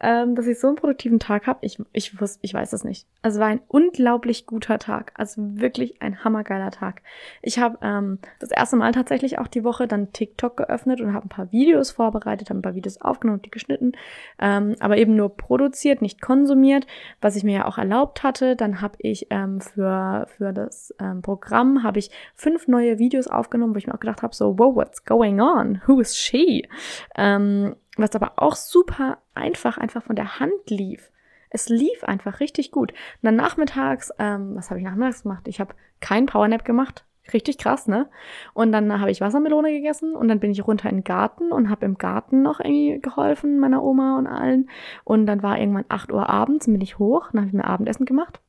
ähm, 0.00 0.34
dass 0.34 0.46
ich 0.46 0.60
so 0.60 0.68
einen 0.68 0.76
produktiven 0.76 1.18
Tag 1.18 1.46
habe, 1.46 1.58
ich, 1.62 1.78
ich, 1.92 2.20
wusste, 2.20 2.38
ich 2.42 2.54
weiß 2.54 2.72
es 2.72 2.84
nicht. 2.84 3.06
Also 3.22 3.40
war 3.40 3.48
ein 3.48 3.60
unglaublich 3.68 4.46
guter 4.46 4.78
Tag. 4.78 5.12
Also 5.14 5.42
wirklich 5.56 6.00
ein 6.00 6.22
hammergeiler 6.22 6.70
Tag. 6.70 7.02
Ich 7.42 7.58
habe 7.58 7.78
ähm, 7.82 8.18
das 8.38 8.50
erste 8.50 8.76
Mal 8.76 8.92
tatsächlich 8.92 9.38
auch 9.38 9.48
die 9.48 9.64
Woche 9.64 9.88
dann 9.88 10.12
TikTok 10.12 10.56
geöffnet 10.56 11.00
und 11.00 11.14
habe 11.14 11.26
ein 11.26 11.30
paar 11.30 11.50
Videos 11.52 11.90
vorbereitet, 11.90 12.50
habe 12.50 12.60
ein 12.60 12.62
paar 12.62 12.74
Videos 12.74 13.00
aufgenommen 13.00 13.42
die 13.42 13.50
geschnitten, 13.50 13.92
ähm, 14.38 14.76
aber 14.80 14.96
eben 14.98 15.16
nur 15.16 15.36
produziert, 15.36 16.02
nicht 16.02 16.20
konsumiert, 16.20 16.86
was 17.20 17.36
ich 17.36 17.44
mir 17.44 17.58
ja 17.58 17.66
auch 17.66 17.78
erlaubt 17.78 18.22
hatte. 18.22 18.56
Dann 18.56 18.80
habe 18.80 18.96
ich 18.98 19.26
ähm, 19.30 19.60
für, 19.60 20.26
für 20.36 20.52
das 20.52 20.94
ähm, 21.00 21.22
Programm 21.22 21.82
habe 21.82 21.98
ich 21.98 22.10
fünf 22.34 22.68
neue 22.68 22.98
Videos 22.98 23.26
aufgenommen, 23.26 23.74
wo 23.74 23.78
ich 23.78 23.86
mir 23.86 23.94
auch 23.94 24.00
gedacht 24.00 24.22
habe, 24.22 24.34
so, 24.34 24.58
wow, 24.58 24.74
what's 24.74 25.04
going 25.04 25.40
on? 25.40 25.80
Who 25.86 26.00
is 26.00 26.16
she? 26.16 26.68
Ähm, 27.16 27.74
was 28.02 28.14
aber 28.14 28.32
auch 28.36 28.56
super 28.56 29.18
einfach, 29.34 29.78
einfach 29.78 30.02
von 30.02 30.16
der 30.16 30.38
Hand 30.40 30.68
lief. 30.68 31.10
Es 31.50 31.68
lief 31.68 32.04
einfach 32.04 32.40
richtig 32.40 32.70
gut. 32.70 32.92
Und 32.92 33.22
dann 33.22 33.36
nachmittags, 33.36 34.12
ähm, 34.18 34.54
was 34.54 34.70
habe 34.70 34.80
ich 34.80 34.86
nachmittags 34.86 35.22
gemacht? 35.22 35.48
Ich 35.48 35.60
habe 35.60 35.74
keinen 36.00 36.26
Powernap 36.26 36.64
gemacht. 36.64 37.04
Richtig 37.32 37.58
krass, 37.58 37.86
ne? 37.88 38.08
Und 38.54 38.72
dann 38.72 39.00
habe 39.00 39.10
ich 39.10 39.20
Wassermelone 39.20 39.70
gegessen 39.70 40.14
und 40.16 40.28
dann 40.28 40.40
bin 40.40 40.50
ich 40.50 40.66
runter 40.66 40.88
in 40.88 40.98
den 40.98 41.04
Garten 41.04 41.52
und 41.52 41.68
habe 41.68 41.84
im 41.84 41.98
Garten 41.98 42.40
noch 42.40 42.58
irgendwie 42.58 43.00
geholfen, 43.00 43.58
meiner 43.58 43.82
Oma 43.82 44.16
und 44.16 44.26
allen. 44.26 44.70
Und 45.04 45.26
dann 45.26 45.42
war 45.42 45.58
irgendwann 45.58 45.84
8 45.88 46.10
Uhr 46.10 46.28
abends, 46.28 46.66
bin 46.66 46.80
ich 46.80 46.98
hoch, 46.98 47.28
dann 47.32 47.40
habe 47.40 47.48
ich 47.48 47.52
mir 47.52 47.64
Abendessen 47.64 48.06
gemacht. 48.06 48.40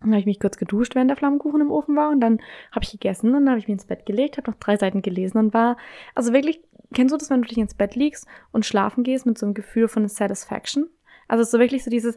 Dann 0.00 0.10
habe 0.10 0.20
ich 0.20 0.26
mich 0.26 0.40
kurz 0.40 0.56
geduscht, 0.56 0.94
während 0.94 1.10
der 1.10 1.16
Flammenkuchen 1.16 1.60
im 1.60 1.70
Ofen 1.70 1.96
war 1.96 2.10
und 2.10 2.20
dann 2.20 2.40
habe 2.72 2.82
ich 2.82 2.92
gegessen 2.92 3.28
und 3.28 3.44
dann 3.44 3.50
habe 3.50 3.58
ich 3.58 3.68
mich 3.68 3.74
ins 3.74 3.86
Bett 3.86 4.06
gelegt, 4.06 4.38
habe 4.38 4.50
noch 4.50 4.58
drei 4.58 4.76
Seiten 4.76 5.02
gelesen 5.02 5.38
und 5.38 5.54
war 5.54 5.76
also 6.14 6.32
wirklich 6.32 6.60
Kennst 6.94 7.12
du 7.12 7.18
das, 7.18 7.30
wenn 7.30 7.42
du 7.42 7.48
dich 7.48 7.58
ins 7.58 7.74
Bett 7.74 7.94
liegst 7.94 8.26
und 8.52 8.64
schlafen 8.64 9.04
gehst 9.04 9.26
mit 9.26 9.36
so 9.36 9.46
einem 9.46 9.54
Gefühl 9.54 9.88
von 9.88 10.08
Satisfaction? 10.08 10.88
Also 11.28 11.44
so 11.44 11.58
wirklich 11.58 11.84
so 11.84 11.90
dieses, 11.90 12.16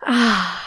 ah, 0.00 0.58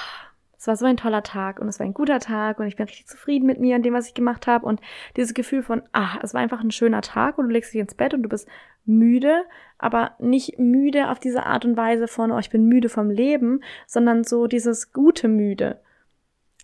es 0.57 0.67
war 0.67 0.75
so 0.75 0.85
ein 0.85 0.97
toller 0.97 1.23
Tag 1.23 1.59
und 1.59 1.67
es 1.67 1.79
war 1.79 1.85
ein 1.85 1.93
guter 1.93 2.19
Tag 2.19 2.59
und 2.59 2.67
ich 2.67 2.75
bin 2.75 2.87
richtig 2.87 3.07
zufrieden 3.07 3.45
mit 3.45 3.59
mir 3.59 3.75
und 3.75 3.83
dem, 3.83 3.93
was 3.93 4.07
ich 4.07 4.13
gemacht 4.13 4.47
habe 4.47 4.65
und 4.65 4.81
dieses 5.15 5.33
Gefühl 5.33 5.63
von, 5.63 5.81
ah, 5.93 6.17
es 6.23 6.33
war 6.33 6.41
einfach 6.41 6.61
ein 6.61 6.71
schöner 6.71 7.01
Tag 7.01 7.37
und 7.37 7.47
du 7.47 7.53
legst 7.53 7.73
dich 7.73 7.81
ins 7.81 7.95
Bett 7.95 8.13
und 8.13 8.23
du 8.23 8.29
bist 8.29 8.47
müde, 8.85 9.43
aber 9.77 10.15
nicht 10.19 10.57
müde 10.57 11.09
auf 11.09 11.19
diese 11.19 11.45
Art 11.45 11.63
und 11.65 11.77
Weise 11.77 12.07
von, 12.07 12.31
oh, 12.31 12.39
ich 12.39 12.49
bin 12.49 12.65
müde 12.65 12.89
vom 12.89 13.09
Leben, 13.09 13.61
sondern 13.85 14.23
so 14.23 14.47
dieses 14.47 14.91
gute 14.91 15.27
müde. 15.27 15.79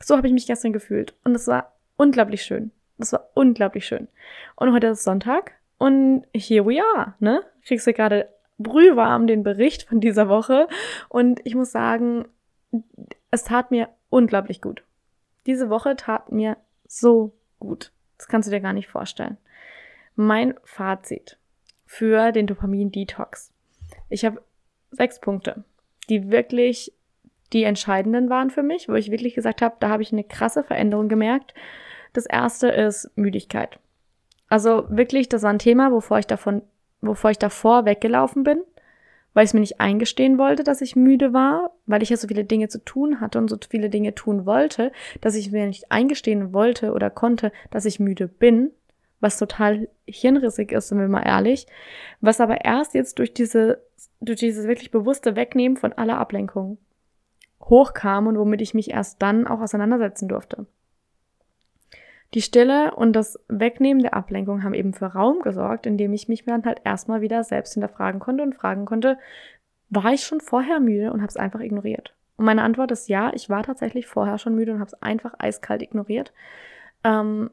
So 0.02 0.18
habe 0.18 0.28
ich 0.28 0.34
mich 0.34 0.48
gestern 0.48 0.74
gefühlt 0.74 1.16
und 1.24 1.36
es 1.36 1.48
war 1.48 1.74
unglaublich 1.96 2.44
schön. 2.44 2.72
Das 2.98 3.14
war 3.14 3.30
unglaublich 3.36 3.86
schön. 3.86 4.08
Und 4.56 4.74
heute 4.74 4.88
ist 4.88 5.04
Sonntag 5.04 5.54
und 5.84 6.24
here 6.34 6.66
we 6.66 6.82
are, 6.82 7.14
ne? 7.20 7.44
Kriegst 7.66 7.86
du 7.86 7.94
gerade 7.94 8.30
brühwarm 8.58 9.28
den 9.28 9.44
Bericht 9.44 9.84
von 9.84 10.00
dieser 10.00 10.30
Woche. 10.30 10.70
Und 11.10 11.42
ich 11.44 11.56
muss 11.56 11.74
sagen, 11.74 12.26
es 13.32 13.44
tat 13.44 13.70
mir 13.70 13.90
unglaublich 14.10 14.62
gut. 14.62 14.84
Diese 15.46 15.70
Woche 15.70 15.98
tat 15.98 16.32
mir 16.32 16.56
so 16.88 17.34
gut. 17.60 17.92
Das 18.18 18.30
kannst 18.30 18.48
du 18.48 18.52
dir 18.52 18.62
gar 18.62 18.72
nicht 18.72 18.88
vorstellen. 18.88 19.38
Mein 20.16 20.54
Fazit 20.64 21.38
für 21.86 22.32
den 22.32 22.48
Dopamin-Detox. 22.48 23.52
Ich 24.08 24.24
habe 24.24 24.42
sechs 24.92 25.20
Punkte, 25.20 25.66
die 26.08 26.32
wirklich 26.32 26.94
die 27.52 27.64
entscheidenden 27.64 28.30
waren 28.30 28.52
für 28.52 28.64
mich, 28.64 28.88
wo 28.88 28.94
ich 28.94 29.12
wirklich 29.12 29.36
gesagt 29.36 29.62
habe, 29.62 29.76
da 29.82 29.90
habe 29.90 30.02
ich 30.02 30.14
eine 30.14 30.24
krasse 30.24 30.64
Veränderung 30.64 31.10
gemerkt. 31.10 31.54
Das 32.14 32.26
erste 32.26 32.70
ist 32.70 33.12
Müdigkeit. 33.16 33.80
Also 34.54 34.86
wirklich, 34.88 35.30
das 35.30 35.42
war 35.42 35.50
ein 35.50 35.58
Thema, 35.58 35.92
wovor 35.92 36.20
ich 36.20 36.28
davon, 36.28 36.62
wovor 37.02 37.32
ich 37.32 37.40
davor 37.40 37.86
weggelaufen 37.86 38.44
bin, 38.44 38.62
weil 39.34 39.46
ich 39.46 39.50
es 39.50 39.54
mir 39.56 39.62
nicht 39.62 39.82
eingestehen 39.82 40.38
wollte, 40.38 40.64
dass 40.64 40.82
ich 40.82 40.96
müde 40.96 41.34
war, 41.34 41.72
weil 41.88 42.04
ich 42.04 42.10
ja 42.10 42.18
so 42.18 42.28
viele 42.28 42.44
Dinge 42.46 42.68
zu 42.68 42.78
tun 42.86 43.20
hatte 43.20 43.40
und 43.40 43.50
so 43.50 43.58
viele 43.68 43.90
Dinge 43.90 44.14
tun 44.14 44.46
wollte, 44.46 44.92
dass 45.22 45.34
ich 45.34 45.52
mir 45.52 45.66
nicht 45.66 45.92
eingestehen 45.92 46.54
wollte 46.54 46.94
oder 46.94 47.10
konnte, 47.10 47.52
dass 47.72 47.86
ich 47.86 48.00
müde 48.00 48.28
bin, 48.28 48.70
was 49.22 49.40
total 49.40 49.90
hirnrissig 50.06 50.72
ist, 50.72 50.90
sind 50.90 51.00
wir 51.00 51.08
mal 51.08 51.26
ehrlich, 51.26 51.66
was 52.22 52.40
aber 52.40 52.64
erst 52.64 52.94
jetzt 52.94 53.18
durch 53.18 53.34
diese, 53.34 53.82
durch 54.22 54.38
dieses 54.38 54.68
wirklich 54.68 54.92
bewusste 54.92 55.36
Wegnehmen 55.36 55.78
von 55.78 55.94
aller 55.94 56.20
Ablenkung 56.20 56.78
hochkam 57.60 58.28
und 58.28 58.38
womit 58.38 58.62
ich 58.62 58.76
mich 58.76 58.92
erst 58.92 59.20
dann 59.20 59.48
auch 59.48 59.62
auseinandersetzen 59.62 60.28
durfte. 60.28 60.68
Die 62.34 62.42
Stille 62.42 62.96
und 62.96 63.14
das 63.14 63.40
Wegnehmen 63.48 64.02
der 64.02 64.16
Ablenkung 64.16 64.64
haben 64.64 64.74
eben 64.74 64.94
für 64.94 65.06
Raum 65.06 65.42
gesorgt, 65.42 65.86
indem 65.86 66.14
ich 66.14 66.28
mich 66.28 66.46
dann 66.46 66.66
halt 66.66 66.82
erstmal 66.84 67.22
wieder 67.22 67.44
selbst 67.44 67.74
hinterfragen 67.74 68.20
konnte 68.20 68.44
und 68.44 68.56
fragen 68.56 68.86
konnte, 68.86 69.20
war 69.90 70.14
ich 70.14 70.24
schon 70.24 70.42
vorher 70.42 70.80
müde 70.80 71.14
und 71.14 71.22
habe 71.22 71.30
es 71.30 71.38
einfach 71.38 71.60
ignoriert? 71.60 72.16
Und 72.36 72.46
meine 72.46 72.64
Antwort 72.64 72.92
ist 72.92 73.08
ja, 73.08 73.32
ich 73.34 73.50
war 73.50 73.62
tatsächlich 73.62 74.08
vorher 74.08 74.40
schon 74.40 74.56
müde 74.56 74.74
und 74.74 74.80
habe 74.80 74.88
es 74.88 75.02
einfach 75.02 75.36
eiskalt 75.38 75.84
ignoriert. 75.84 76.34
Ähm, 77.04 77.52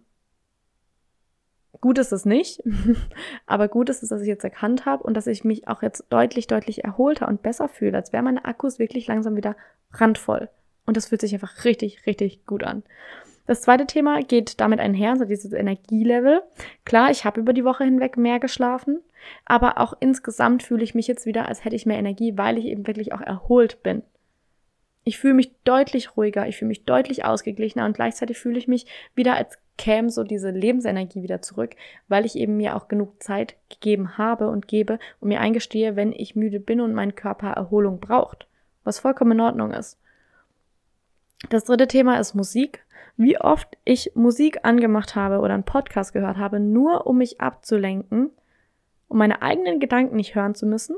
gut 1.83 1.99
ist 1.99 2.12
es 2.12 2.25
nicht, 2.25 2.62
aber 3.47 3.69
gut 3.69 3.90
ist 3.90 4.03
es, 4.03 4.09
dass 4.09 4.23
ich 4.23 4.29
jetzt 4.29 4.45
erkannt 4.45 4.87
habe 4.87 5.03
und 5.03 5.14
dass 5.14 5.27
ich 5.27 5.45
mich 5.45 5.69
auch 5.69 5.83
jetzt 5.83 6.07
deutlich, 6.09 6.47
deutlich 6.47 6.85
erholter 6.85 7.29
und 7.29 7.43
besser 7.43 7.69
fühle, 7.69 7.99
als 7.99 8.14
wären 8.14 8.25
meine 8.25 8.47
Akkus 8.47 8.79
wirklich 8.79 9.07
langsam 9.07 9.37
wieder 9.37 9.57
randvoll. 9.93 10.49
Und 10.87 10.97
das 10.97 11.09
fühlt 11.09 11.21
sich 11.21 11.35
einfach 11.35 11.64
richtig, 11.64 12.07
richtig 12.07 12.47
gut 12.47 12.64
an. 12.64 12.83
Das 13.51 13.63
zweite 13.63 13.85
Thema 13.85 14.23
geht 14.23 14.61
damit 14.61 14.79
einher, 14.79 15.17
so 15.17 15.25
dieses 15.25 15.53
Energielevel. 15.53 16.41
Klar, 16.85 17.11
ich 17.11 17.25
habe 17.25 17.41
über 17.41 17.53
die 17.53 17.65
Woche 17.65 17.83
hinweg 17.83 18.17
mehr 18.17 18.39
geschlafen, 18.39 19.01
aber 19.45 19.79
auch 19.79 19.93
insgesamt 19.99 20.63
fühle 20.63 20.85
ich 20.85 20.95
mich 20.95 21.09
jetzt 21.09 21.27
wieder, 21.27 21.49
als 21.49 21.65
hätte 21.65 21.75
ich 21.75 21.85
mehr 21.85 21.99
Energie, 21.99 22.39
weil 22.39 22.59
ich 22.59 22.67
eben 22.67 22.87
wirklich 22.87 23.13
auch 23.13 23.21
erholt 23.21 23.83
bin. 23.83 24.05
Ich 25.03 25.19
fühle 25.19 25.35
mich 25.35 25.51
deutlich 25.65 26.17
ruhiger, 26.17 26.47
ich 26.47 26.59
fühle 26.59 26.69
mich 26.69 26.85
deutlich 26.85 27.25
ausgeglichener 27.25 27.87
und 27.87 27.95
gleichzeitig 27.95 28.39
fühle 28.39 28.57
ich 28.57 28.69
mich 28.69 28.87
wieder, 29.17 29.35
als 29.35 29.59
käme 29.77 30.11
so 30.11 30.23
diese 30.23 30.51
Lebensenergie 30.51 31.25
wieder 31.25 31.43
zurück, 31.43 31.75
weil 32.07 32.27
ich 32.27 32.37
eben 32.37 32.57
mir 32.57 32.77
auch 32.77 32.87
genug 32.87 33.21
Zeit 33.21 33.57
gegeben 33.69 34.17
habe 34.17 34.49
und 34.49 34.69
gebe 34.69 35.01
und 35.19 35.27
mir 35.27 35.41
eingestehe, 35.41 35.97
wenn 35.97 36.13
ich 36.13 36.37
müde 36.37 36.61
bin 36.61 36.81
und 36.81 36.95
mein 36.95 37.17
Körper 37.17 37.51
Erholung 37.51 37.99
braucht, 37.99 38.47
was 38.85 39.01
vollkommen 39.01 39.33
in 39.33 39.41
Ordnung 39.41 39.73
ist. 39.73 39.99
Das 41.49 41.65
dritte 41.65 41.89
Thema 41.89 42.21
ist 42.21 42.35
Musik. 42.35 42.85
Wie 43.20 43.38
oft 43.38 43.76
ich 43.85 44.12
Musik 44.14 44.61
angemacht 44.62 45.14
habe 45.14 45.40
oder 45.40 45.52
einen 45.52 45.64
Podcast 45.64 46.14
gehört 46.14 46.38
habe, 46.38 46.59
nur 46.59 47.06
um 47.06 47.18
mich 47.18 47.40
abzulenken, 47.40 48.30
um 49.09 49.18
meine 49.18 49.42
eigenen 49.42 49.78
Gedanken 49.78 50.16
nicht 50.16 50.35
hören 50.35 50.54
zu 50.54 50.64
müssen, 50.64 50.96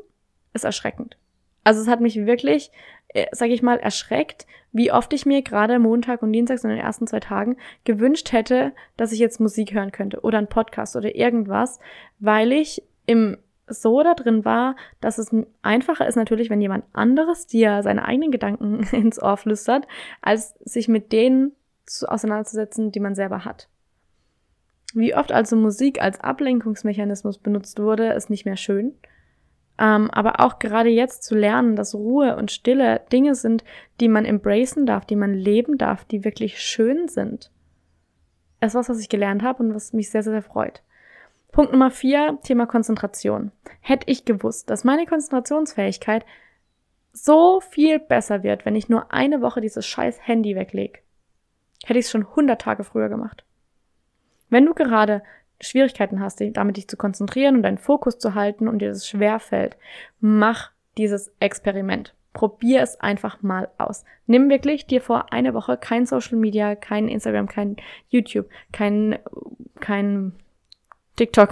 ist 0.53 0.65
erschreckend. 0.65 1.17
Also 1.65 1.81
es 1.81 1.89
hat 1.89 2.01
mich 2.01 2.25
wirklich 2.25 2.71
äh, 3.09 3.27
sage 3.33 3.53
ich 3.53 3.63
mal, 3.63 3.79
erschreckt, 3.79 4.47
wie 4.73 4.93
oft 4.93 5.13
ich 5.13 5.27
mir 5.27 5.43
gerade 5.43 5.79
Montag 5.79 6.23
und 6.23 6.33
Dienstag 6.33 6.63
in 6.65 6.71
den 6.71 6.79
ersten 6.79 7.07
zwei 7.07 7.21
Tagen 7.21 7.57
gewünscht 7.85 8.33
hätte, 8.33 8.73
dass 8.97 9.13
ich 9.13 9.19
jetzt 9.19 9.41
Musik 9.41 9.75
hören 9.75 9.93
könnte 9.93 10.21
oder 10.21 10.39
einen 10.39 10.47
Podcast 10.47 10.97
oder 10.97 11.15
irgendwas, 11.15 11.79
weil 12.21 12.53
ich 12.53 12.83
im 13.07 13.37
so 13.69 14.03
da 14.03 14.15
drin 14.15 14.45
war, 14.45 14.77
dass 15.01 15.19
es 15.19 15.35
einfacher 15.63 16.07
ist 16.07 16.17
natürlich, 16.17 16.51
wenn 16.51 16.61
jemand 16.61 16.85
anderes 16.93 17.47
dir 17.47 17.83
seine 17.83 18.05
eigenen 18.05 18.31
Gedanken 18.31 18.83
ins 18.93 19.21
Ohr 19.21 19.37
flüstert, 19.37 19.87
als 20.21 20.55
sich 20.65 20.89
mit 20.89 21.13
denen 21.13 21.53
zu, 21.87 22.11
auseinanderzusetzen, 22.11 22.93
die 22.93 23.01
man 23.01 23.15
selber 23.15 23.45
hat. 23.45 23.69
Wie 24.95 25.15
oft 25.15 25.33
also 25.33 25.57
Musik 25.57 26.03
als 26.03 26.21
Ablenkungsmechanismus 26.21 27.39
benutzt 27.39 27.79
wurde, 27.79 28.13
ist 28.13 28.31
nicht 28.31 28.45
mehr 28.45 28.57
schön. 28.57 28.95
Ähm, 29.79 30.11
aber 30.11 30.41
auch 30.41 30.59
gerade 30.59 30.91
jetzt 30.91 31.25
zu 31.25 31.35
lernen, 31.35 31.77
dass 31.77 31.95
Ruhe 31.95 32.37
und 32.37 32.53
Stille 32.53 33.01
Dinge 33.11 33.35
sind, 33.35 33.65
die 34.01 34.09
man 34.09 34.27
embracen 34.27 34.85
darf, 34.85 35.07
die 35.07 35.17
man 35.17 35.33
leben 35.33 35.79
darf, 35.79 36.05
die 36.05 36.25
wirklich 36.25 36.61
schön 36.61 37.09
sind. 37.09 37.51
ist 38.61 38.75
was, 38.75 38.89
was 38.89 39.01
ich 39.01 39.09
gelernt 39.09 39.43
habe 39.43 39.63
und 39.63 39.75
was 39.75 39.95
mich 39.95 40.11
sehr, 40.11 40.23
sehr, 40.23 40.35
sehr 40.35 40.43
freut. 40.43 40.83
Punkt 41.53 41.73
Nummer 41.73 41.91
vier, 41.91 42.39
Thema 42.43 42.67
Konzentration. 42.67 43.51
Hätte 43.81 44.11
ich 44.11 44.25
gewusst, 44.25 44.71
dass 44.71 44.85
meine 44.85 45.07
Konzentrationsfähigkeit 45.07 46.25
so 47.13 47.61
viel 47.61 47.99
besser 47.99 48.43
wird, 48.43 48.65
wenn 48.65 48.77
ich 48.77 48.89
nur 48.89 49.13
eine 49.13 49.43
Woche 49.43 49.61
dieses 49.61 49.87
scheiß 49.87 50.27
Handy 50.27 50.55
weglege, 50.57 51.01
hätte 51.85 51.99
ich 51.99 52.07
es 52.07 52.11
schon 52.11 52.27
100 52.27 52.61
Tage 52.61 52.85
früher 52.85 53.09
gemacht. 53.09 53.45
Wenn 54.49 54.67
du 54.67 54.75
gerade 54.75 55.23
Schwierigkeiten 55.61 56.21
hast, 56.21 56.43
damit 56.55 56.77
dich 56.77 56.89
zu 56.89 56.97
konzentrieren 56.97 57.57
und 57.57 57.63
deinen 57.63 57.79
Fokus 57.79 58.19
zu 58.19 58.35
halten 58.35 58.69
und 58.69 58.81
dir 58.81 58.89
das 58.89 59.09
schwer 59.09 59.39
fällt, 59.39 59.77
mach 60.21 60.73
dieses 60.99 61.33
Experiment. 61.41 62.15
Probier 62.33 62.83
es 62.83 62.99
einfach 62.99 63.43
mal 63.43 63.69
aus. 63.79 64.05
Nimm 64.27 64.49
wirklich 64.49 64.87
dir 64.87 65.01
vor 65.01 65.33
eine 65.33 65.55
Woche 65.55 65.77
kein 65.77 66.07
Social 66.07 66.39
Media, 66.39 66.75
kein 66.75 67.09
Instagram, 67.09 67.47
kein 67.47 67.77
YouTube, 68.09 68.49
kein, 68.73 69.19
kein 69.81 70.33
TikTok, 71.17 71.51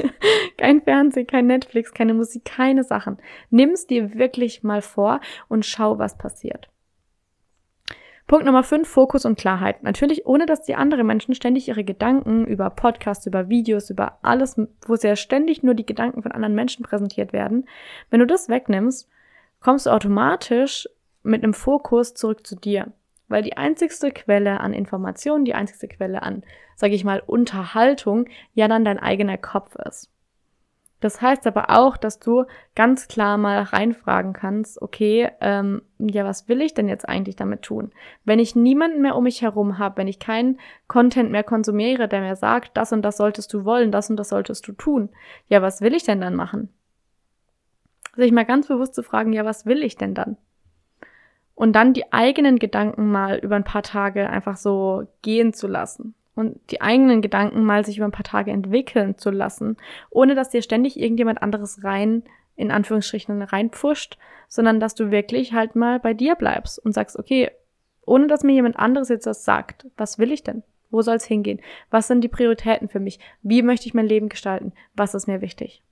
kein 0.56 0.80
Fernsehen, 0.82 1.26
kein 1.26 1.46
Netflix, 1.46 1.92
keine 1.92 2.14
Musik, 2.14 2.44
keine 2.44 2.84
Sachen. 2.84 3.18
Nimm 3.50 3.70
es 3.70 3.86
dir 3.86 4.14
wirklich 4.14 4.62
mal 4.62 4.82
vor 4.82 5.20
und 5.48 5.66
schau, 5.66 5.98
was 5.98 6.16
passiert. 6.16 6.70
Punkt 8.26 8.46
Nummer 8.46 8.62
5, 8.62 8.88
Fokus 8.88 9.26
und 9.26 9.38
Klarheit. 9.38 9.82
Natürlich, 9.82 10.24
ohne 10.24 10.46
dass 10.46 10.62
die 10.62 10.76
anderen 10.76 11.06
Menschen 11.06 11.34
ständig 11.34 11.68
ihre 11.68 11.84
Gedanken 11.84 12.46
über 12.46 12.70
Podcasts, 12.70 13.26
über 13.26 13.50
Videos, 13.50 13.90
über 13.90 14.18
alles, 14.22 14.58
wo 14.86 14.96
sehr 14.96 15.16
ständig 15.16 15.62
nur 15.62 15.74
die 15.74 15.84
Gedanken 15.84 16.22
von 16.22 16.32
anderen 16.32 16.54
Menschen 16.54 16.84
präsentiert 16.84 17.34
werden. 17.34 17.68
Wenn 18.08 18.20
du 18.20 18.26
das 18.26 18.48
wegnimmst, 18.48 19.10
kommst 19.60 19.84
du 19.86 19.90
automatisch 19.90 20.88
mit 21.22 21.42
einem 21.42 21.52
Fokus 21.52 22.14
zurück 22.14 22.46
zu 22.46 22.56
dir. 22.56 22.92
Weil 23.28 23.42
die 23.42 23.56
einzigste 23.58 24.10
Quelle 24.10 24.60
an 24.60 24.72
Informationen, 24.72 25.44
die 25.44 25.54
einzigste 25.54 25.88
Quelle 25.88 26.22
an, 26.22 26.44
sage 26.76 26.94
ich 26.94 27.04
mal, 27.04 27.22
Unterhaltung 27.24 28.26
ja 28.54 28.68
dann 28.68 28.84
dein 28.86 28.98
eigener 28.98 29.36
Kopf 29.36 29.76
ist. 29.86 30.13
Das 31.04 31.20
heißt 31.20 31.46
aber 31.46 31.68
auch, 31.68 31.98
dass 31.98 32.18
du 32.18 32.46
ganz 32.74 33.08
klar 33.08 33.36
mal 33.36 33.60
reinfragen 33.60 34.32
kannst, 34.32 34.80
okay, 34.80 35.28
ähm, 35.42 35.82
ja, 35.98 36.24
was 36.24 36.48
will 36.48 36.62
ich 36.62 36.72
denn 36.72 36.88
jetzt 36.88 37.06
eigentlich 37.06 37.36
damit 37.36 37.60
tun? 37.60 37.92
Wenn 38.24 38.38
ich 38.38 38.56
niemanden 38.56 39.02
mehr 39.02 39.14
um 39.14 39.24
mich 39.24 39.42
herum 39.42 39.76
habe, 39.76 39.98
wenn 39.98 40.08
ich 40.08 40.18
keinen 40.18 40.58
Content 40.88 41.30
mehr 41.30 41.44
konsumiere, 41.44 42.08
der 42.08 42.22
mir 42.22 42.36
sagt, 42.36 42.74
das 42.78 42.90
und 42.94 43.02
das 43.02 43.18
solltest 43.18 43.52
du 43.52 43.66
wollen, 43.66 43.92
das 43.92 44.08
und 44.08 44.16
das 44.16 44.30
solltest 44.30 44.66
du 44.66 44.72
tun, 44.72 45.10
ja, 45.46 45.60
was 45.60 45.82
will 45.82 45.94
ich 45.94 46.04
denn 46.04 46.22
dann 46.22 46.36
machen? 46.36 46.70
Sich 48.16 48.32
mal 48.32 48.46
ganz 48.46 48.68
bewusst 48.68 48.94
zu 48.94 49.02
fragen, 49.02 49.34
ja, 49.34 49.44
was 49.44 49.66
will 49.66 49.82
ich 49.82 49.98
denn 49.98 50.14
dann? 50.14 50.38
Und 51.54 51.74
dann 51.74 51.92
die 51.92 52.14
eigenen 52.14 52.58
Gedanken 52.58 53.12
mal 53.12 53.36
über 53.36 53.56
ein 53.56 53.64
paar 53.64 53.82
Tage 53.82 54.30
einfach 54.30 54.56
so 54.56 55.06
gehen 55.20 55.52
zu 55.52 55.66
lassen 55.66 56.14
und 56.34 56.58
die 56.70 56.80
eigenen 56.80 57.22
Gedanken 57.22 57.64
mal 57.64 57.84
sich 57.84 57.96
über 57.96 58.06
ein 58.06 58.12
paar 58.12 58.24
Tage 58.24 58.50
entwickeln 58.50 59.16
zu 59.18 59.30
lassen, 59.30 59.76
ohne 60.10 60.34
dass 60.34 60.50
dir 60.50 60.62
ständig 60.62 60.98
irgendjemand 60.98 61.42
anderes 61.42 61.84
rein, 61.84 62.22
in 62.56 62.70
Anführungsstrichen, 62.70 63.42
reinpfuscht, 63.42 64.18
sondern 64.48 64.80
dass 64.80 64.94
du 64.94 65.10
wirklich 65.10 65.52
halt 65.52 65.76
mal 65.76 65.98
bei 65.98 66.14
dir 66.14 66.34
bleibst 66.34 66.78
und 66.78 66.92
sagst, 66.92 67.18
okay, 67.18 67.50
ohne 68.06 68.26
dass 68.26 68.42
mir 68.42 68.52
jemand 68.52 68.78
anderes 68.78 69.08
jetzt 69.08 69.26
was 69.26 69.44
sagt, 69.44 69.86
was 69.96 70.18
will 70.18 70.32
ich 70.32 70.42
denn? 70.42 70.62
Wo 70.90 71.02
soll 71.02 71.16
es 71.16 71.24
hingehen? 71.24 71.60
Was 71.90 72.06
sind 72.06 72.22
die 72.22 72.28
Prioritäten 72.28 72.88
für 72.88 73.00
mich? 73.00 73.18
Wie 73.42 73.62
möchte 73.62 73.86
ich 73.86 73.94
mein 73.94 74.06
Leben 74.06 74.28
gestalten? 74.28 74.72
Was 74.94 75.14
ist 75.14 75.26
mir 75.26 75.40
wichtig? 75.40 75.82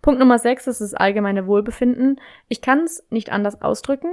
Punkt 0.00 0.20
Nummer 0.20 0.38
sechs 0.38 0.66
ist 0.66 0.80
das 0.80 0.94
allgemeine 0.94 1.46
Wohlbefinden. 1.46 2.20
Ich 2.48 2.60
kann 2.60 2.80
es 2.80 3.04
nicht 3.10 3.32
anders 3.32 3.60
ausdrücken. 3.62 4.08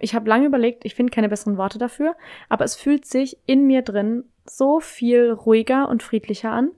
Ich 0.00 0.14
habe 0.14 0.28
lange 0.28 0.46
überlegt, 0.46 0.84
ich 0.84 0.94
finde 0.94 1.12
keine 1.12 1.28
besseren 1.28 1.58
Worte 1.58 1.78
dafür, 1.78 2.16
aber 2.48 2.64
es 2.64 2.74
fühlt 2.74 3.04
sich 3.04 3.38
in 3.46 3.66
mir 3.66 3.82
drin 3.82 4.24
so 4.46 4.80
viel 4.80 5.30
ruhiger 5.30 5.88
und 5.88 6.02
friedlicher 6.02 6.52
an, 6.52 6.70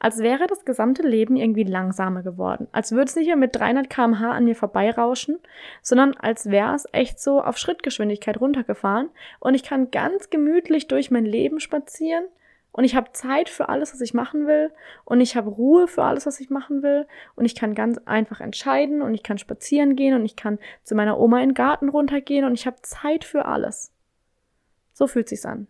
als 0.00 0.18
wäre 0.18 0.46
das 0.48 0.64
gesamte 0.64 1.02
Leben 1.02 1.36
irgendwie 1.36 1.62
langsamer 1.62 2.22
geworden. 2.22 2.66
Als 2.72 2.92
würde 2.92 3.04
es 3.04 3.16
nicht 3.16 3.26
mehr 3.26 3.36
mit 3.36 3.54
300 3.54 3.88
kmh 3.88 4.32
an 4.32 4.44
mir 4.44 4.56
vorbeirauschen, 4.56 5.38
sondern 5.80 6.14
als 6.14 6.46
wäre 6.46 6.74
es 6.74 6.86
echt 6.92 7.20
so 7.20 7.40
auf 7.40 7.58
Schrittgeschwindigkeit 7.58 8.40
runtergefahren 8.40 9.10
und 9.38 9.54
ich 9.54 9.62
kann 9.62 9.90
ganz 9.90 10.30
gemütlich 10.30 10.88
durch 10.88 11.10
mein 11.10 11.26
Leben 11.26 11.60
spazieren 11.60 12.24
und 12.76 12.82
ich 12.82 12.96
habe 12.96 13.12
Zeit 13.12 13.48
für 13.48 13.68
alles, 13.68 13.94
was 13.94 14.00
ich 14.00 14.14
machen 14.14 14.48
will 14.48 14.72
und 15.04 15.20
ich 15.20 15.36
habe 15.36 15.48
Ruhe 15.48 15.86
für 15.86 16.02
alles, 16.02 16.26
was 16.26 16.40
ich 16.40 16.50
machen 16.50 16.82
will 16.82 17.06
und 17.36 17.44
ich 17.44 17.54
kann 17.54 17.72
ganz 17.76 17.98
einfach 18.04 18.40
entscheiden 18.40 19.00
und 19.00 19.14
ich 19.14 19.22
kann 19.22 19.38
spazieren 19.38 19.94
gehen 19.94 20.12
und 20.12 20.24
ich 20.24 20.34
kann 20.34 20.58
zu 20.82 20.96
meiner 20.96 21.20
Oma 21.20 21.40
in 21.40 21.50
den 21.50 21.54
Garten 21.54 21.88
runtergehen 21.88 22.44
und 22.44 22.54
ich 22.54 22.66
habe 22.66 22.82
Zeit 22.82 23.22
für 23.22 23.44
alles. 23.44 23.92
So 24.92 25.06
fühlt 25.06 25.28
sich's 25.28 25.46
an. 25.46 25.68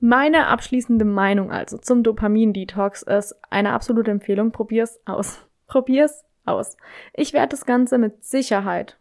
Meine 0.00 0.46
abschließende 0.46 1.04
Meinung 1.04 1.52
also 1.52 1.76
zum 1.76 2.02
Dopamin-Detox 2.02 3.02
ist 3.02 3.36
eine 3.50 3.74
absolute 3.74 4.12
Empfehlung. 4.12 4.50
Probier's 4.50 4.98
aus. 5.04 5.46
Probier's 5.66 6.24
aus. 6.46 6.78
Ich 7.12 7.34
werde 7.34 7.50
das 7.50 7.66
Ganze 7.66 7.98
mit 7.98 8.24
Sicherheit 8.24 8.98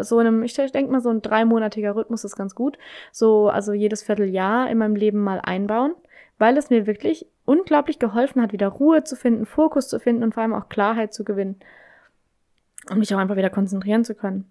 so 0.00 0.18
einem, 0.18 0.42
ich 0.42 0.54
denke 0.54 0.90
mal, 0.90 1.00
so 1.00 1.10
ein 1.10 1.22
dreimonatiger 1.22 1.94
Rhythmus 1.94 2.24
ist 2.24 2.36
ganz 2.36 2.54
gut. 2.54 2.78
So, 3.10 3.48
also 3.48 3.72
jedes 3.72 4.02
Vierteljahr 4.02 4.70
in 4.70 4.78
meinem 4.78 4.96
Leben 4.96 5.20
mal 5.20 5.40
einbauen, 5.42 5.94
weil 6.38 6.56
es 6.56 6.70
mir 6.70 6.86
wirklich 6.86 7.26
unglaublich 7.44 7.98
geholfen 7.98 8.40
hat, 8.42 8.52
wieder 8.52 8.68
Ruhe 8.68 9.04
zu 9.04 9.16
finden, 9.16 9.46
Fokus 9.46 9.88
zu 9.88 9.98
finden 9.98 10.22
und 10.22 10.34
vor 10.34 10.42
allem 10.42 10.54
auch 10.54 10.68
Klarheit 10.68 11.12
zu 11.12 11.24
gewinnen. 11.24 11.56
Und 12.90 12.98
mich 12.98 13.14
auch 13.14 13.18
einfach 13.18 13.36
wieder 13.36 13.50
konzentrieren 13.50 14.04
zu 14.04 14.14
können. 14.14 14.50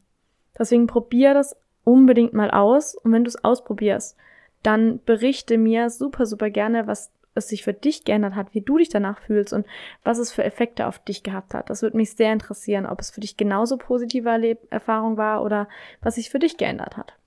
Deswegen 0.57 0.87
probier 0.87 1.33
das 1.33 1.55
unbedingt 1.83 2.33
mal 2.33 2.51
aus. 2.51 2.95
Und 2.95 3.11
wenn 3.11 3.23
du 3.23 3.29
es 3.29 3.43
ausprobierst, 3.43 4.17
dann 4.63 4.99
berichte 5.05 5.57
mir 5.57 5.89
super, 5.89 6.25
super 6.25 6.49
gerne, 6.49 6.87
was 6.87 7.11
es 7.33 7.47
sich 7.47 7.63
für 7.63 7.73
dich 7.73 8.03
geändert 8.03 8.35
hat, 8.35 8.53
wie 8.53 8.61
du 8.61 8.77
dich 8.77 8.89
danach 8.89 9.19
fühlst 9.19 9.53
und 9.53 9.65
was 10.03 10.17
es 10.17 10.31
für 10.31 10.43
Effekte 10.43 10.87
auf 10.87 10.99
dich 10.99 11.23
gehabt 11.23 11.53
hat. 11.53 11.69
Das 11.69 11.81
würde 11.81 11.97
mich 11.97 12.11
sehr 12.15 12.33
interessieren, 12.33 12.85
ob 12.85 12.99
es 12.99 13.11
für 13.11 13.21
dich 13.21 13.37
genauso 13.37 13.77
positive 13.77 14.29
Erleb 14.29 14.59
Erfahrung 14.69 15.17
war 15.17 15.43
oder 15.43 15.67
was 16.01 16.15
sich 16.15 16.29
für 16.29 16.39
dich 16.39 16.57
geändert 16.57 16.97
hat. 16.97 17.17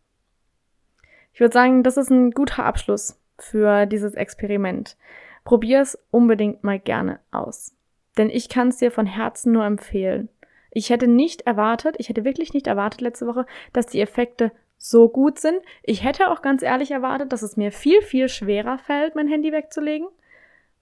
Ich 1.33 1.41
würde 1.41 1.53
sagen, 1.53 1.83
das 1.83 1.97
ist 1.97 2.11
ein 2.11 2.31
guter 2.31 2.65
Abschluss 2.65 3.21
für 3.39 3.87
dieses 3.87 4.15
Experiment. 4.15 4.97
Probier 5.45 5.81
es 5.81 5.99
unbedingt 6.11 6.65
mal 6.65 6.79
gerne 6.79 7.21
aus. 7.33 7.75
Denn 8.17 8.31
ich 8.31 8.49
kann 8.49 8.69
es 8.69 8.77
dir 8.77 8.91
von 8.91 9.07
Herzen 9.07 9.53
nur 9.53 9.65
empfehlen. 9.65 10.29
Ich 10.71 10.91
hätte 10.91 11.07
nicht 11.07 11.43
erwartet, 11.43 11.97
ich 11.99 12.09
hätte 12.09 12.25
wirklich 12.25 12.53
nicht 12.53 12.67
erwartet 12.67 13.01
letzte 13.01 13.27
Woche, 13.27 13.47
dass 13.73 13.87
die 13.87 14.01
Effekte 14.01 14.53
so 14.85 15.09
gut 15.09 15.39
sind. 15.39 15.63
Ich 15.83 16.05
hätte 16.05 16.31
auch 16.31 16.43
ganz 16.43 16.63
ehrlich 16.63 16.91
erwartet, 16.91 17.33
dass 17.33 17.41
es 17.41 17.57
mir 17.57 17.73
viel, 17.73 18.03
viel 18.03 18.29
schwerer 18.29 18.77
fällt, 18.77 19.15
mein 19.15 19.29
Handy 19.29 19.51
wegzulegen. 19.51 20.07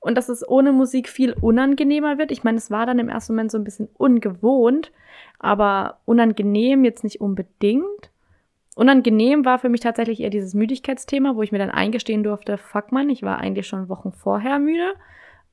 Und 0.00 0.18
dass 0.18 0.28
es 0.28 0.46
ohne 0.46 0.72
Musik 0.72 1.08
viel 1.08 1.34
unangenehmer 1.40 2.18
wird. 2.18 2.32
Ich 2.32 2.42
meine, 2.42 2.58
es 2.58 2.68
war 2.72 2.84
dann 2.84 2.98
im 2.98 3.08
ersten 3.08 3.34
Moment 3.34 3.52
so 3.52 3.58
ein 3.58 3.62
bisschen 3.62 3.88
ungewohnt, 3.96 4.90
aber 5.38 6.00
unangenehm 6.04 6.84
jetzt 6.84 7.04
nicht 7.04 7.20
unbedingt. 7.20 8.10
Unangenehm 8.74 9.44
war 9.44 9.60
für 9.60 9.68
mich 9.68 9.82
tatsächlich 9.82 10.18
eher 10.18 10.30
dieses 10.30 10.54
Müdigkeitsthema, 10.54 11.36
wo 11.36 11.42
ich 11.42 11.52
mir 11.52 11.58
dann 11.58 11.70
eingestehen 11.70 12.24
durfte, 12.24 12.58
fuck 12.58 12.90
man, 12.90 13.08
ich 13.08 13.22
war 13.22 13.38
eigentlich 13.38 13.68
schon 13.68 13.88
Wochen 13.88 14.10
vorher 14.10 14.58
müde, 14.58 14.94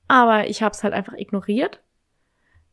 aber 0.08 0.50
ich 0.50 0.64
habe 0.64 0.72
es 0.72 0.84
halt 0.84 0.96
einfach 0.96 1.14
ignoriert. 1.14 1.84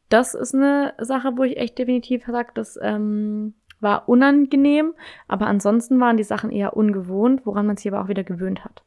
Das 0.09 0.33
ist 0.33 0.55
eine 0.55 0.95
Sache, 0.99 1.37
wo 1.37 1.43
ich 1.43 1.59
echt 1.59 1.77
definitiv 1.77 2.25
sage, 2.25 2.53
das 2.55 2.79
ähm, 2.81 3.53
war 3.81 4.09
unangenehm, 4.09 4.95
aber 5.29 5.47
ansonsten 5.47 6.01
waren 6.01 6.17
die 6.17 6.25
Sachen 6.25 6.51
eher 6.51 6.77
ungewohnt, 6.77 7.45
woran 7.45 7.67
man 7.67 7.77
sich 7.77 7.93
aber 7.93 8.03
auch 8.03 8.09
wieder 8.09 8.25
gewöhnt 8.25 8.65
hat. 8.65 8.83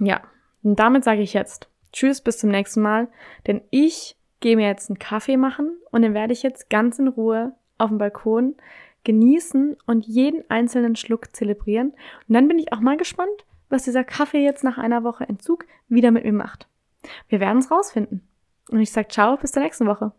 Ja, 0.00 0.22
und 0.62 0.78
damit 0.78 1.04
sage 1.04 1.22
ich 1.22 1.34
jetzt 1.34 1.68
Tschüss, 1.92 2.20
bis 2.20 2.38
zum 2.38 2.50
nächsten 2.50 2.82
Mal, 2.82 3.08
denn 3.46 3.60
ich 3.70 4.16
gehe 4.40 4.56
mir 4.56 4.66
jetzt 4.66 4.90
einen 4.90 4.98
Kaffee 4.98 5.36
machen 5.36 5.76
und 5.90 6.02
den 6.02 6.14
werde 6.14 6.32
ich 6.32 6.42
jetzt 6.42 6.68
ganz 6.68 6.98
in 6.98 7.08
Ruhe 7.08 7.54
auf 7.78 7.88
dem 7.88 7.98
Balkon 7.98 8.56
genießen 9.04 9.76
und 9.86 10.06
jeden 10.06 10.48
einzelnen 10.50 10.96
Schluck 10.96 11.34
zelebrieren. 11.36 11.90
Und 12.28 12.34
dann 12.34 12.48
bin 12.48 12.58
ich 12.58 12.72
auch 12.72 12.80
mal 12.80 12.96
gespannt, 12.96 13.44
was 13.68 13.84
dieser 13.84 14.04
Kaffee 14.04 14.42
jetzt 14.42 14.64
nach 14.64 14.78
einer 14.78 15.04
Woche 15.04 15.24
Entzug 15.28 15.66
wieder 15.88 16.10
mit 16.10 16.24
mir 16.24 16.32
macht. 16.32 16.68
Wir 17.28 17.40
werden 17.40 17.58
es 17.58 17.70
rausfinden. 17.70 18.26
Und 18.70 18.80
ich 18.80 18.90
sage 18.90 19.08
ciao, 19.08 19.36
bis 19.36 19.52
zur 19.52 19.62
nächsten 19.62 19.86
Woche. 19.86 20.12